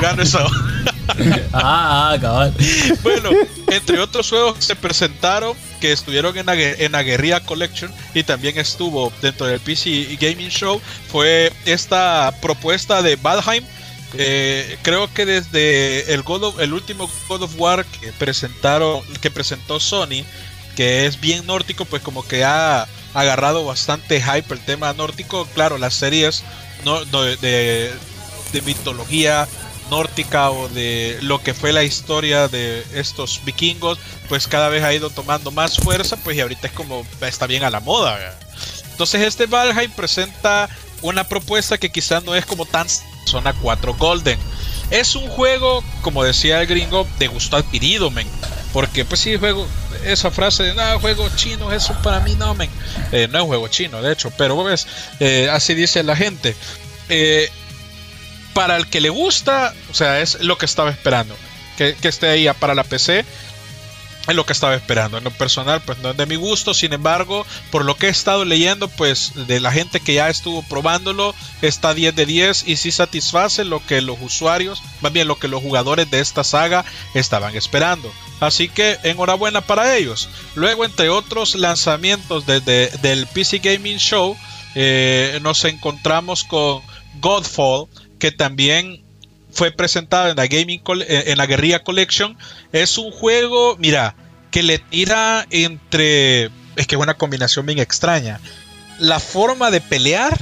[0.00, 0.46] gano esa
[1.52, 2.54] ah, ah, cabal.
[3.02, 3.30] Bueno,
[3.68, 8.22] entre otros juegos que se presentaron, que estuvieron en la, en la Guerrilla Collection y
[8.22, 10.80] también estuvo dentro del PC Gaming Show,
[11.10, 13.64] fue esta propuesta de Valheim.
[14.14, 19.80] Eh, creo que desde el, God el último God of War que presentaron, que presentó
[19.80, 20.24] Sony,
[20.76, 25.46] que es bien nórdico, pues como que ha agarrado bastante hype el tema nórdico.
[25.54, 26.44] Claro, las series
[27.10, 27.92] de,
[28.52, 29.48] de mitología
[29.90, 33.98] nórdica o de lo que fue la historia de estos vikingos,
[34.28, 37.64] pues cada vez ha ido tomando más fuerza, pues y ahorita es como está bien
[37.64, 38.36] a la moda.
[38.90, 40.68] Entonces este Valheim presenta
[41.02, 42.86] una propuesta que quizás no es como tan
[43.26, 44.38] Zona 4 Golden.
[44.90, 48.28] Es un juego, como decía el gringo, de gusto adquirido, men.
[48.72, 49.66] Porque pues sí, juego,
[50.04, 52.70] esa frase de, no, juego chino, eso para mí no, men.
[53.12, 54.86] Eh, no es juego chino, de hecho, pero ves,
[55.20, 56.54] eh, así dice la gente.
[57.08, 57.50] Eh,
[58.54, 61.36] para el que le gusta, o sea, es lo que estaba esperando.
[61.76, 63.24] Que, esté ahí para la PC,
[64.28, 65.18] es lo que estaba esperando.
[65.18, 66.74] En lo personal, pues no es de mi gusto.
[66.74, 70.62] Sin embargo, por lo que he estado leyendo, pues de la gente que ya estuvo
[70.62, 75.38] probándolo, está 10 de 10 y sí satisface lo que los usuarios, más bien lo
[75.38, 78.12] que los jugadores de esta saga estaban esperando.
[78.40, 80.28] Así que enhorabuena para ellos.
[80.54, 84.36] Luego, entre otros lanzamientos desde del PC Gaming Show,
[84.74, 86.82] eh, nos encontramos con
[87.20, 89.05] Godfall que también
[89.56, 92.36] fue presentado en la Gaming eh, en la Guerrilla Collection.
[92.72, 94.14] Es un juego, mira,
[94.50, 96.50] que le tira entre.
[96.76, 98.38] Es que es una combinación bien extraña.
[98.98, 100.38] La forma de pelear,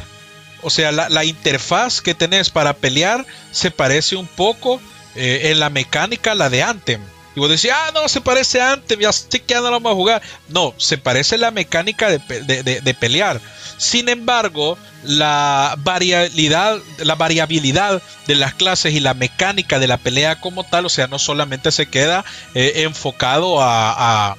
[0.62, 4.80] o sea, la, interfaz que tenés para pelear se parece un poco
[5.14, 7.00] eh, en la mecánica a la de Anthem.
[7.36, 9.72] Y vos decís, ah, no, se parece a Anthem, ya sé que ya no lo
[9.72, 10.22] vamos a jugar.
[10.48, 13.40] No, se parece la mecánica de pelear.
[13.76, 20.40] Sin embargo, la variabilidad, la variabilidad de las clases y la mecánica de la pelea
[20.40, 22.24] como tal, o sea, no solamente se queda
[22.54, 24.36] eh, enfocado a,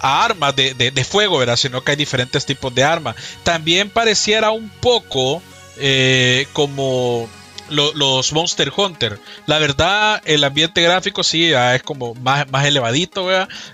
[0.00, 1.56] armas de, fuego, ¿verdad?
[1.56, 3.16] Sino que hay diferentes tipos de armas.
[3.42, 5.42] También pareciera un poco
[5.78, 7.28] eh, como
[7.70, 9.18] los Monster Hunter.
[9.46, 13.28] La verdad, el ambiente gráfico sí es como más, más elevadito,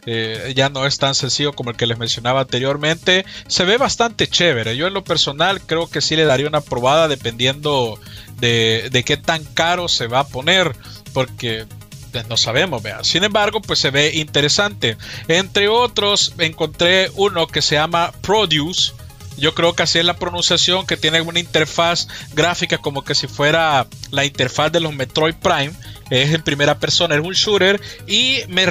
[0.07, 3.24] eh, ya no es tan sencillo como el que les mencionaba anteriormente.
[3.47, 4.76] Se ve bastante chévere.
[4.76, 7.99] Yo en lo personal creo que sí le daría una probada dependiendo
[8.38, 10.74] de, de qué tan caro se va a poner.
[11.12, 11.66] Porque
[12.12, 13.05] pues, no sabemos, vea.
[13.05, 14.97] Sin embargo, pues se ve interesante.
[15.28, 18.93] Entre otros, encontré uno que se llama Produce
[19.41, 23.26] yo creo que así es la pronunciación, que tiene una interfaz gráfica como que si
[23.26, 25.72] fuera la interfaz de los Metroid Prime.
[26.11, 27.80] Es en primera persona, es un shooter.
[28.07, 28.66] Y me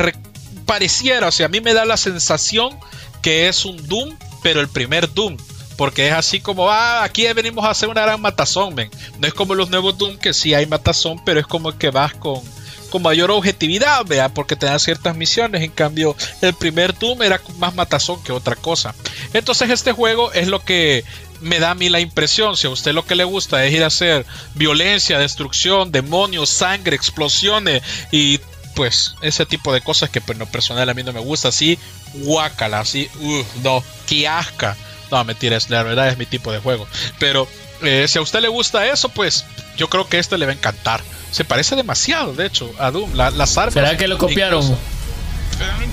[0.66, 2.78] pareciera, o sea, a mí me da la sensación
[3.22, 5.38] que es un Doom, pero el primer Doom.
[5.76, 8.92] Porque es así como, ah, aquí venimos a hacer una gran matazón, ven.
[9.18, 12.14] No es como los nuevos Doom, que sí hay matazón, pero es como que vas
[12.14, 12.42] con,
[12.90, 15.64] con mayor objetividad, vea, porque te dan ciertas misiones.
[15.64, 18.94] En cambio, el primer Doom era más matazón que otra cosa.
[19.34, 21.04] Entonces, este juego es lo que
[21.42, 22.58] me da a mí la impresión.
[22.58, 26.96] Si a usted lo que le gusta es ir a hacer violencia, destrucción, demonios, sangre,
[26.96, 28.40] explosiones y
[28.76, 31.78] pues ese tipo de cosas que pues no personal a mí no me gusta, así
[32.14, 34.78] guácala, así, uff, no, qué asca.
[35.12, 36.88] No, mentiras, la verdad es mi tipo de juego.
[37.18, 37.48] Pero
[37.82, 39.46] eh, si a usted le gusta eso, pues
[39.76, 41.02] yo creo que este le va a encantar.
[41.32, 43.16] Se parece demasiado, de hecho, a Doom.
[43.16, 43.74] La, las armas.
[43.74, 44.78] ¿Será que lo copiaron?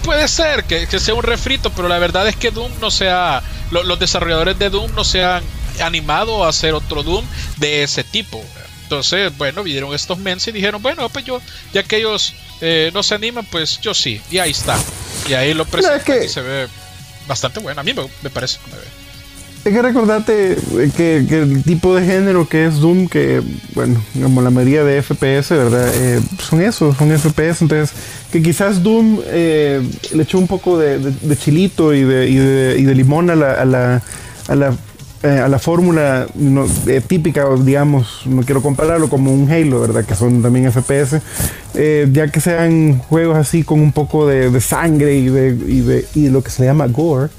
[0.02, 3.42] Puede ser que, sea un refrito, pero la verdad es que Doom no sea.
[3.70, 5.42] los desarrolladores de Doom no se han
[5.80, 7.24] animado a hacer otro Doom
[7.56, 8.42] de ese tipo.
[8.82, 11.42] Entonces, bueno, vinieron estos mens y dijeron, bueno, pues yo,
[11.72, 14.20] ya que ellos eh, no se animan, pues yo sí.
[14.30, 14.78] Y ahí está.
[15.28, 16.68] Y ahí lo presentan y se ve
[17.26, 17.80] bastante bueno.
[17.80, 17.92] A mí
[18.22, 18.84] me, parece que me ve.
[19.66, 20.56] Hay que recordarte
[20.96, 23.42] que, el tipo de género que es Doom, que,
[23.74, 25.92] bueno, como la mayoría de FPS, ¿verdad?
[25.92, 27.62] Eh, son esos, son FPS.
[27.62, 27.90] Entonces,
[28.30, 29.82] que quizás Doom eh,
[30.14, 34.02] le echó un poco de, chilito y de, limón a la
[35.26, 36.28] eh, a la fórmula
[36.86, 40.04] eh, típica, digamos, no quiero compararlo como un Halo, ¿verdad?
[40.04, 41.20] Que son también FPS,
[41.74, 46.44] eh, ya que sean juegos así con un poco de, sangre y de, y lo
[46.44, 47.30] que se llama gore,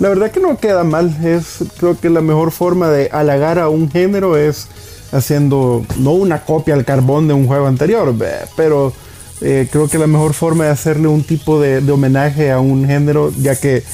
[0.00, 1.16] la verdad que no queda mal.
[1.24, 4.66] Es, creo que la mejor forma de halagar a un género es
[5.12, 8.12] haciendo, no una copia al carbón de un juego anterior,
[8.56, 8.92] pero
[9.38, 13.32] creo que la mejor forma de hacerle un tipo de, de homenaje a un género,
[13.38, 13.84] ya que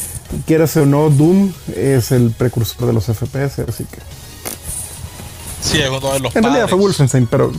[0.47, 3.99] quieras o no, Doom es el precursor de los FPS, así que.
[5.61, 6.35] Sí, es uno de los.
[6.37, 7.53] En realidad fue Wolfenstein, pero.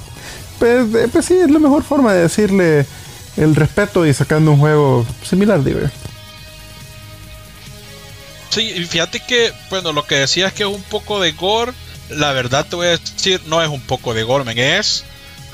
[0.60, 2.86] Pues, eh, pues, sí, es la mejor forma de decirle
[3.38, 5.80] el respeto y sacando un juego similar, digo
[8.50, 11.74] Sí, y fíjate que, bueno, lo que decías es que es un poco de gore.
[12.10, 15.04] La verdad te voy a decir, no es un poco de gore, men, es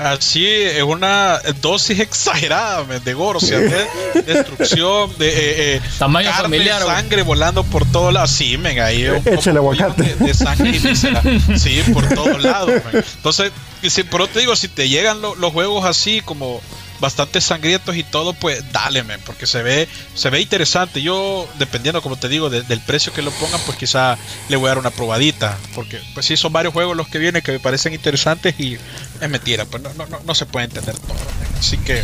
[0.00, 3.86] Así es una dosis exagerada de gore, o sea, de
[4.22, 8.30] destrucción, de eh, eh, Tamaño carne, familiar, sangre volando por todos lados.
[8.30, 10.14] Sí, men, ahí un Échale aguacate.
[10.18, 10.78] De, sangre y
[11.58, 12.72] Sí, por todos lados.
[12.94, 13.52] Entonces,
[13.86, 16.62] si, pero te digo, si te llegan los juegos así como
[17.00, 21.02] bastante sangrientos y todo, pues dale, porque se ve, se ve interesante.
[21.02, 24.70] Yo, dependiendo, como te digo, del precio que lo pongan, pues quizá le voy a
[24.70, 25.58] dar una probadita.
[25.74, 28.74] Porque, pues sí, son varios juegos los que vienen que me parecen interesantes y
[29.20, 31.16] es mentira, pues no, no, no, se puede entender todo.
[31.58, 32.02] Así que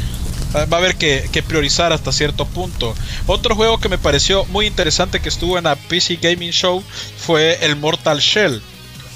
[0.55, 2.95] va a haber que, priorizar hasta cierto punto.
[3.27, 6.83] Otro juego que me pareció muy interesante que estuvo en la PC Gaming Show
[7.19, 8.63] fue el Mortal Shell.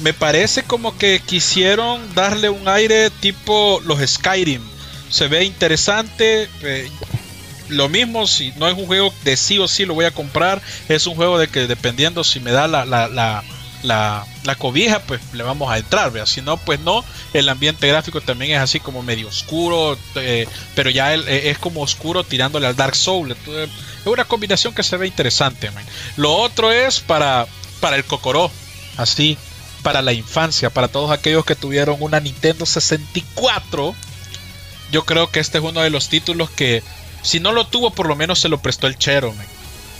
[0.01, 4.62] Me parece como que quisieron darle un aire tipo los Skyrim
[5.11, 6.49] se ve interesante.
[6.63, 6.91] Eh,
[7.69, 10.61] lo mismo, si no es un juego de sí o sí lo voy a comprar,
[10.89, 13.45] es un juego de que dependiendo si me da la, la, la,
[13.83, 17.05] la, cobija, pues le vamos a entrar, si no, pues no.
[17.33, 21.83] El ambiente gráfico también es así como medio oscuro, eh, pero ya eh, es como
[21.83, 23.33] oscuro tirándole al Dark Soul.
[23.33, 23.69] es
[24.05, 25.71] una combinación que se ve interesante.
[26.17, 27.47] Lo otro es para,
[27.81, 28.51] para el Cocoró,
[28.97, 29.39] así,
[29.83, 33.95] para la infancia, para todos aquellos que tuvieron una Nintendo 64
[34.91, 36.82] yo creo que este es uno de los títulos que,
[37.22, 39.34] si no lo tuvo, por lo menos se lo prestó el Chero,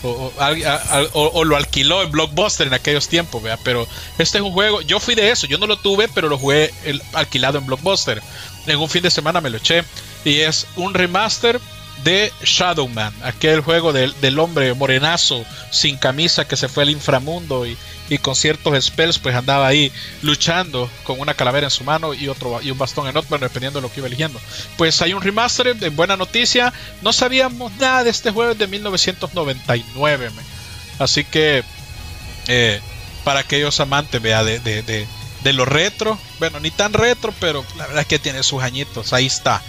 [0.03, 3.59] o, lo alquiló en Blockbuster en aquellos tiempos, ¿vea?
[3.63, 3.87] pero
[4.19, 6.73] este es un juego, yo fui de eso, yo no lo tuve, pero lo jugué
[7.13, 8.23] alquilado en Blockbuster.
[8.67, 9.85] En un fin de semana me lo eché
[10.25, 11.61] y es un remaster
[12.05, 17.67] de Shadowman, aquel juego del, del hombre morenazo sin camisa que se fue al inframundo
[17.67, 17.77] y,
[18.11, 19.91] y con ciertos spells pues andaba ahí
[20.21, 23.79] luchando con una calavera en su mano y otro y un bastón en otro, dependiendo
[23.79, 24.41] de lo que iba eligiendo.
[24.77, 26.75] Pues hay un remaster de buena noticia.
[27.03, 30.31] No sabíamos nada de este juego de 1999.
[30.99, 31.63] Así que
[32.49, 32.81] eh,
[33.25, 35.07] para aquellos amantes vea de, de, de,
[35.45, 39.13] de lo retro, bueno, ni tan retro, pero la verdad es que tiene sus añitos.
[39.13, 39.63] Ahí está,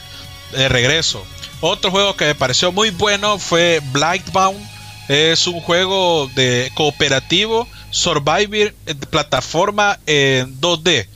[0.51, 1.23] de regreso.
[1.59, 4.59] Otro juego que me pareció muy bueno fue Blightbound.
[5.07, 11.07] Es un juego de cooperativo Survivor de plataforma en 2D.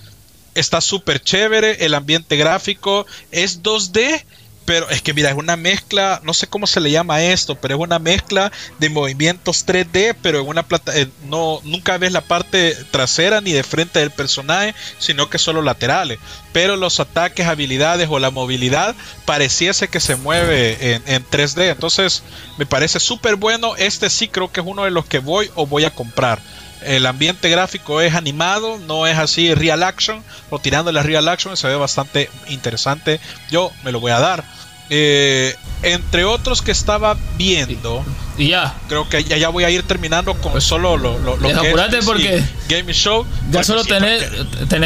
[0.54, 4.24] Está súper chévere, el ambiente gráfico es 2D,
[4.66, 7.76] pero es que mira, es una mezcla, no sé cómo se le llama esto, pero
[7.76, 10.92] es una mezcla de movimientos 3D, pero en una plata,
[11.26, 16.20] no, nunca ves la parte trasera ni de frente del personaje, sino que solo laterales.
[16.52, 18.96] Pero los ataques, habilidades o la movilidad
[19.26, 21.72] pareciese que se mueve en, en 3D.
[21.72, 22.24] Entonces,
[22.58, 23.76] me parece súper bueno.
[23.76, 26.42] Este sí creo que es uno de los que voy o voy a comprar
[26.86, 31.56] el ambiente gráfico es animado, no es así real action, o tirándole a real action
[31.58, 33.20] se ve bastante interesante.
[33.50, 34.44] Yo me lo voy a dar.
[34.90, 38.06] Eh, entre otros que estaba viendo,
[38.38, 41.38] y ya, creo que ya, ya voy a ir terminando con pues, solo lo, lo,
[41.38, 43.26] lo que es porque Game Show.
[43.50, 44.24] Ya solo tenés,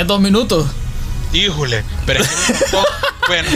[0.07, 0.67] dos minutos.
[1.31, 2.23] Híjole, pero
[3.27, 3.49] bueno,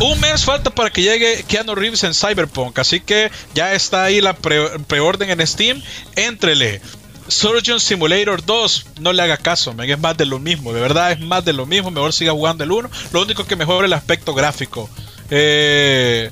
[0.00, 4.22] un mes falta para que llegue Keanu Reeves en Cyberpunk, así que ya está ahí
[4.22, 5.82] la preorden en Steam.
[6.16, 6.80] Entrele,
[7.28, 11.20] Surgeon Simulator 2, no le haga caso, es más de lo mismo, de verdad es
[11.20, 12.90] más de lo mismo, mejor siga jugando el 1.
[13.12, 14.88] Lo único que mejora el aspecto gráfico.
[15.30, 16.30] Eh,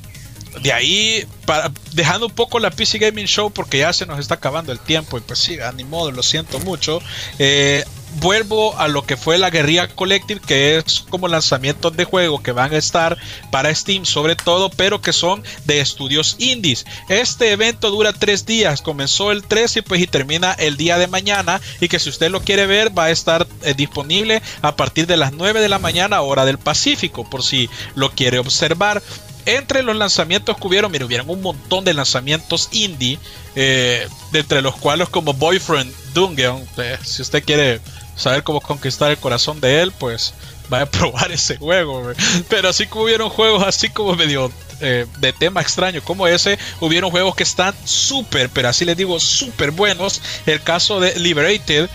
[0.63, 4.35] de ahí, para, dejando un poco la PC Gaming Show porque ya se nos está
[4.35, 7.01] acabando el tiempo y pues sí, a ni modo, lo siento mucho.
[7.39, 7.85] Eh,
[8.21, 12.53] vuelvo a lo que fue la Guerrilla Collective, que es como lanzamientos de juego que
[12.53, 13.17] van a estar
[13.51, 16.87] para Steam sobre todo, pero que son de estudios indies.
[17.09, 21.61] Este evento dura tres días, comenzó el 13 pues, y termina el día de mañana.
[21.81, 25.17] Y que si usted lo quiere ver va a estar eh, disponible a partir de
[25.17, 29.03] las 9 de la mañana hora del Pacífico, por si lo quiere observar.
[29.47, 33.21] Entre los lanzamientos que hubieron, mira, hubieron un montón de lanzamientos indie,
[33.55, 37.81] eh, entre los cuales como Boyfriend Dungeon, eh, si usted quiere
[38.17, 40.35] saber cómo conquistar el corazón de él, pues
[40.69, 42.13] vaya a probar ese juego.
[42.49, 44.51] Pero así como hubieron juegos así como medio
[44.81, 49.21] eh, de tema extraño como ese, hubieron juegos que están súper, pero así les digo,
[49.21, 50.21] súper buenos.
[50.47, 51.89] El caso de Liberated,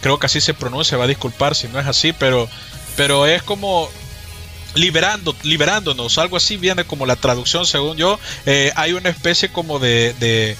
[0.00, 2.48] creo que así se pronuncia, va a disculpar si no es así, pero,
[2.96, 3.88] pero es como
[4.76, 9.78] liberando, liberándonos, algo así viene como la traducción según yo, eh, hay una especie como
[9.78, 10.56] de,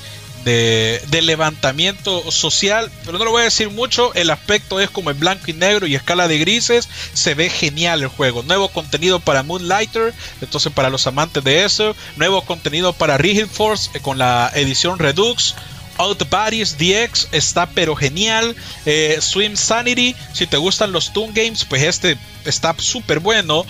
[0.46, 5.18] de, levantamiento social, pero no lo voy a decir mucho, el aspecto es como en
[5.18, 9.42] blanco y negro y escala de grises, se ve genial el juego, nuevo contenido para
[9.42, 14.52] Moonlighter, entonces para los amantes de eso, nuevo contenido para Rigid Force eh, con la
[14.54, 15.56] edición Redux,
[15.98, 18.54] Out Bodies DX está pero genial.
[18.84, 23.64] Eh, Swim Sanity, si te gustan los Toon Games, pues este está súper bueno.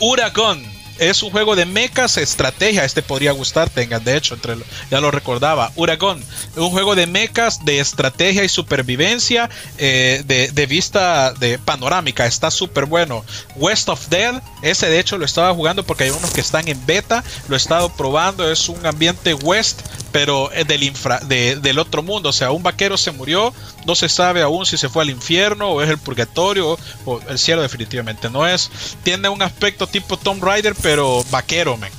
[0.00, 2.84] Uragon es un juego de mechas, estrategia.
[2.84, 4.56] Este podría gustar, tengan, de hecho, entre,
[4.90, 5.72] ya lo recordaba.
[5.76, 6.22] Uragon,
[6.56, 12.26] un juego de mechas, de estrategia y supervivencia, eh, de, vista de panorámica.
[12.26, 13.24] Está súper bueno.
[13.56, 16.84] West of Dead, ese de hecho lo estaba jugando porque hay unos que están en
[16.86, 17.24] beta.
[17.48, 18.50] Lo he estado probando.
[18.50, 19.80] Es un ambiente west,
[20.12, 22.30] pero del, infra, del otro mundo.
[22.30, 23.52] O sea, un vaquero se murió.
[23.86, 27.38] No se sabe aún si se fue al infierno o es el purgatorio o, el
[27.38, 28.70] cielo, definitivamente no es.
[29.02, 31.90] Tiene un aspecto tipo Tomb Raider pero vaquero, men.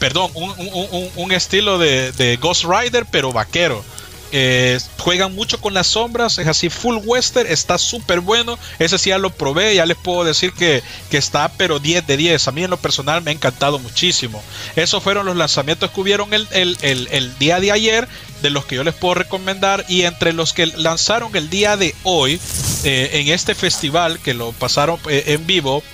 [0.00, 3.82] perdón, un, estilo de, Ghost Rider, pero vaquero.
[4.36, 8.58] Eh, juegan mucho con las sombras, es así, full western, está súper bueno.
[8.80, 10.82] Ese sí ya lo probé, ya les puedo decir que,
[11.12, 12.48] está, pero 10 de 10.
[12.48, 14.42] A mí en lo personal me ha encantado muchísimo.
[14.74, 18.08] Esos fueron los lanzamientos que hubieron el, día de ayer,
[18.42, 19.84] de los que yo les puedo recomendar.
[19.88, 22.40] Y entre los que lanzaron el día de hoy,
[22.82, 25.84] eh, en este festival, que lo pasaron eh, en vivo,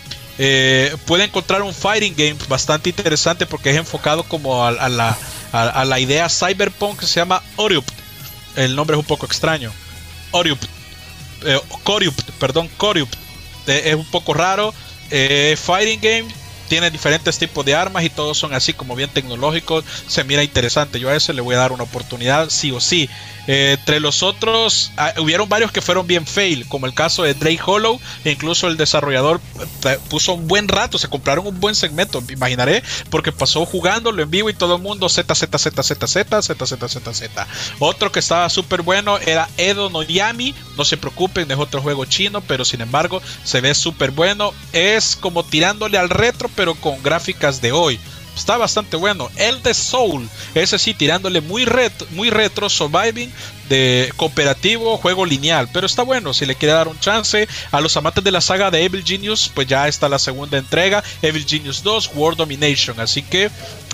[0.43, 5.19] eh, puede encontrar un fighting game bastante interesante porque es enfocado como a, la,
[5.53, 7.93] a, la, idea cyberpunk que se llama Oriupt.
[8.57, 9.71] El nombre es un poco extraño.
[10.31, 10.65] Oriupt.
[11.45, 11.61] Eh,
[12.39, 13.15] perdón, Coriupt.
[13.67, 14.73] Eh, es un poco raro.
[15.11, 16.27] fighting game
[16.69, 19.85] tiene diferentes tipos de armas y todos son así como bien tecnológicos.
[20.07, 20.99] Se mira interesante.
[20.99, 23.11] Yo a ese le voy a dar una oportunidad, sí o sí.
[23.53, 27.35] Eh, entre los otros, ah, hubieron varios que fueron bien fail, como el caso de
[27.35, 28.01] Drake Hollow.
[28.25, 29.41] E incluso el desarrollador
[29.87, 34.31] eh, puso un buen rato, se compraron un buen segmento, imaginaré, porque pasó jugándolo en
[34.31, 37.49] vivo y todo el mundo Z, Z, Z, Z, Z, Z, Z, Z, Z.
[37.81, 40.55] Otro que estaba súper bueno era Edo no Yami.
[40.77, 44.55] No se preocupen, es otro juego chino, pero sin embargo se ve súper bueno.
[44.73, 47.99] Es como tirándole al retro, pero con gráficas de hoy.
[48.41, 49.31] Está bastante bueno.
[49.37, 53.31] El de Soul, ese sí, tirándole muy retro, muy retro, surviving,
[53.69, 55.69] de cooperativo, juego lineal.
[55.71, 57.47] Pero está bueno, si le quiere dar un chance.
[57.71, 61.05] A los amantes de la saga de Evil Genius, pues ya está la segunda entrega,
[61.21, 62.99] Evil Genius 2, World Domination.
[62.99, 63.51] Así que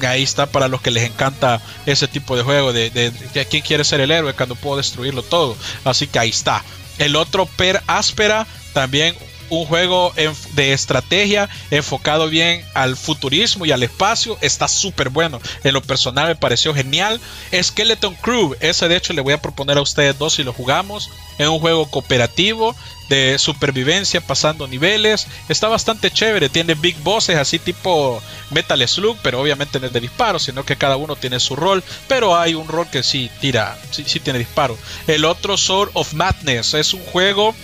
[0.06, 3.64] ahí está para los que les encanta ese tipo de juego, de, de, de quién
[3.64, 5.56] quiere ser el héroe cuando puedo destruirlo todo.
[5.84, 6.62] Así que ahí está.
[6.98, 9.16] El otro Per Áspera, también
[9.50, 10.12] un juego
[10.54, 14.38] de estrategia enfocado bien al futurismo y al espacio.
[14.40, 15.40] Está súper bueno.
[15.64, 17.20] En lo personal me pareció genial.
[17.52, 21.10] Skeleton Crew, ese de hecho le voy a proponer a ustedes dos si lo jugamos.
[21.38, 22.74] Es un juego cooperativo
[23.08, 25.26] de supervivencia pasando niveles.
[25.48, 26.48] Está bastante chévere.
[26.48, 28.20] Tiene big bosses así tipo
[28.50, 31.82] Metal Slug, pero obviamente no es de disparo, sino que cada uno tiene su rol.
[32.08, 34.76] Pero hay un rol que sí tira, sí, sí tiene disparo.
[35.06, 37.54] El otro Sword of Madness es un juego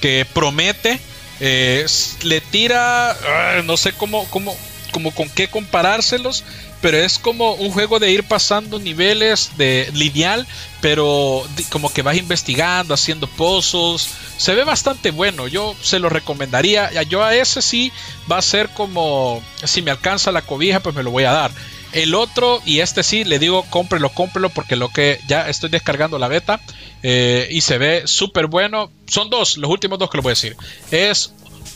[0.00, 1.00] que promete
[1.44, 1.84] eh,
[2.22, 4.56] le tira, ah, no sé cómo, cómo,
[4.92, 6.44] como con qué comparárselos,
[6.80, 10.46] pero es como un juego de ir pasando niveles de lineal,
[10.80, 14.08] pero como que vas investigando, haciendo pozos.
[14.36, 17.02] Se ve bastante bueno, yo se lo recomendaría.
[17.02, 17.90] Yo a ese sí
[18.30, 21.50] va a ser como, si me alcanza la cobija, pues me lo voy a dar.
[21.92, 26.18] El otro, y este sí, le digo cómprelo, cómprelo, porque lo que ya estoy descargando
[26.18, 26.60] la beta
[27.02, 28.90] eh, y se ve súper bueno.
[29.06, 30.56] Son dos, los últimos dos que le voy a decir.
[30.90, 31.32] Es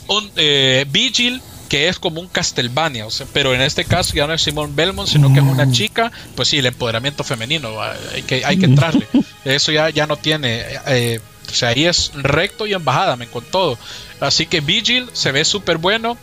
[0.07, 4.41] un eh, Vigil, que es como un Castlevania, pero en este caso ya no es
[4.41, 5.71] Simone Belmont, sino que es una mm.
[5.71, 6.11] chica.
[6.35, 9.07] Pues sí, el empoderamiento femenino, hay que, hay que entrarle.
[9.45, 10.63] Eso ya, ya no tiene.
[10.87, 13.77] Eh, o sea, ahí es recto y embajada, me con todo.
[14.19, 16.17] Así que Vigil se ve súper bueno.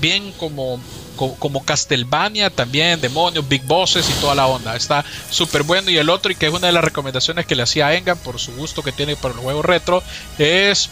[0.00, 0.80] bien como
[1.16, 4.76] como Castlevania también, demonios, Big Bosses y toda la onda.
[4.76, 5.90] Está súper bueno.
[5.90, 8.18] Y el otro, y que es una de las recomendaciones que le hacía a Engan
[8.18, 10.02] por su gusto que tiene para los juegos retro,
[10.38, 10.90] es.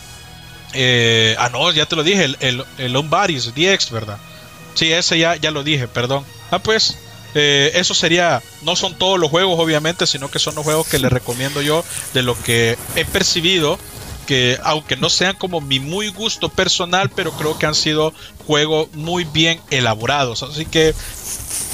[0.72, 4.18] Eh, ah, no, ya te lo dije, el, el, el DX, ¿verdad?
[4.74, 6.24] Sí, ese ya, ya lo dije, perdón.
[6.50, 6.96] Ah, pues,
[7.34, 10.98] eh, eso sería, no son todos los juegos obviamente, sino que son los juegos que
[10.98, 13.78] les recomiendo yo de lo que he percibido,
[14.24, 18.12] que aunque no sean como mi muy gusto personal, pero creo que han sido
[18.46, 20.42] juegos muy bien elaborados.
[20.42, 20.94] Así que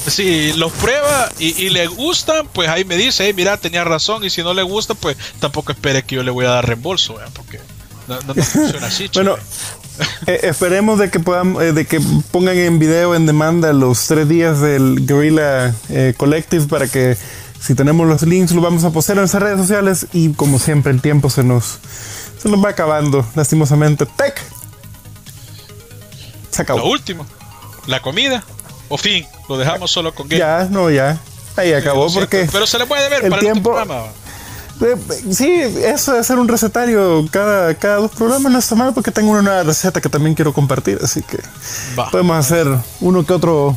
[0.07, 4.42] si los prueba y, le gustan, pues ahí me dice, mira, tenía razón, y si
[4.42, 7.61] no le gusta, pues tampoco espere que yo le voy a dar reembolso, porque
[8.09, 9.11] no, no, funciona así.
[9.14, 9.36] bueno,
[10.26, 14.28] eh, esperemos de que puedan, eh, de que pongan en video en demanda los tres
[14.28, 17.16] días del Guerrilla eh, Collective para que
[17.61, 20.92] si tenemos los links lo vamos a postear en nuestras redes sociales y como siempre
[20.92, 21.78] el tiempo se nos
[22.41, 24.07] se nos va acabando lastimosamente.
[24.07, 24.41] Tech.
[26.51, 26.80] Se acabó.
[26.80, 27.26] Lo último,
[27.86, 28.43] la comida.
[28.88, 30.38] O fin, lo dejamos solo con game.
[30.38, 31.18] Ya, no, ya.
[31.57, 32.49] Ahí acabó porque.
[32.51, 33.78] Pero se le puede ver el para tiempo.
[33.78, 34.11] El programa.
[35.30, 39.30] Sí, eso de hacer un recetario cada, cada dos programas no está mal porque tengo
[39.30, 41.38] una nueva receta que también quiero compartir, así que
[42.11, 42.66] podemos hacer
[43.01, 43.76] uno que otro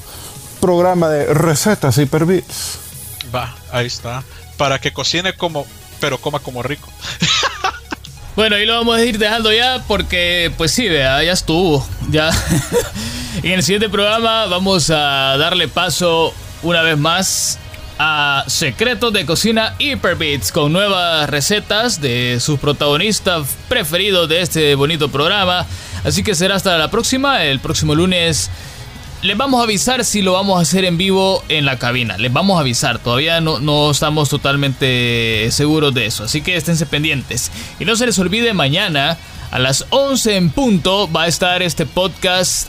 [0.62, 2.80] programa de recetas hiperbits.
[3.36, 4.24] Va, ahí está.
[4.56, 5.66] Para que cocine como,
[6.00, 6.88] pero coma como rico.
[8.36, 11.88] Bueno, ahí lo vamos a ir dejando ya porque, pues sí, vea, ya estuvo.
[12.10, 12.32] Ya.
[13.44, 17.60] en el siguiente programa vamos a darle paso una vez más
[18.00, 25.10] a Secretos de Cocina Hyperbits con nuevas recetas de sus protagonistas preferidos de este bonito
[25.10, 25.66] programa.
[26.04, 28.50] Así que será hasta la próxima, el próximo lunes.
[29.24, 32.18] Les vamos a avisar si lo vamos a hacer en vivo en la cabina.
[32.18, 33.00] Les vamos a avisar.
[33.00, 36.26] Todavía no, no estamos totalmente seguros de eso.
[36.26, 37.50] Así que esténse pendientes.
[37.80, 39.18] Y no se les olvide, mañana
[39.50, 42.68] a las 11 en punto va a estar este podcast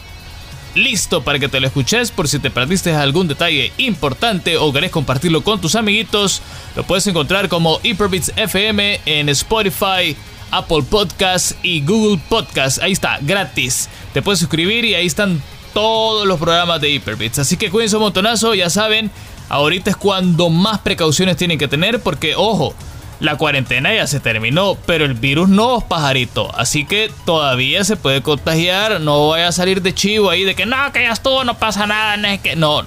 [0.77, 4.93] listo para que te lo escuches por si te perdiste algún detalle importante o querés
[4.93, 6.41] compartirlo con tus amiguitos.
[6.77, 10.15] Lo puedes encontrar como Hyperbits FM en Spotify,
[10.53, 12.79] Apple Podcasts y Google Podcasts.
[12.81, 13.89] Ahí está, gratis.
[14.13, 15.43] Te puedes suscribir y ahí están
[15.75, 17.41] todos los programas de Hyperbits.
[17.41, 19.11] Así que cuídense un montonazo, ya saben,
[19.51, 22.75] ahorita es cuando más precauciones tienen que tener porque, ojo,
[23.21, 26.55] la cuarentena ya se terminó, pero el virus no, pajarito.
[26.57, 29.01] Así que todavía se puede contagiar.
[29.01, 31.87] No vaya a salir de chivo ahí de que no, que ya estuvo, no pasa
[31.87, 32.17] nada.
[32.17, 32.83] No, que no.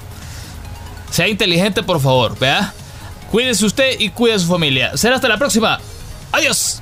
[1.12, 2.74] Sea inteligente, por favor, vea.
[3.32, 4.96] Cuídese usted y cuide a su familia.
[4.96, 5.80] Será hasta la próxima.
[6.32, 6.82] Adiós.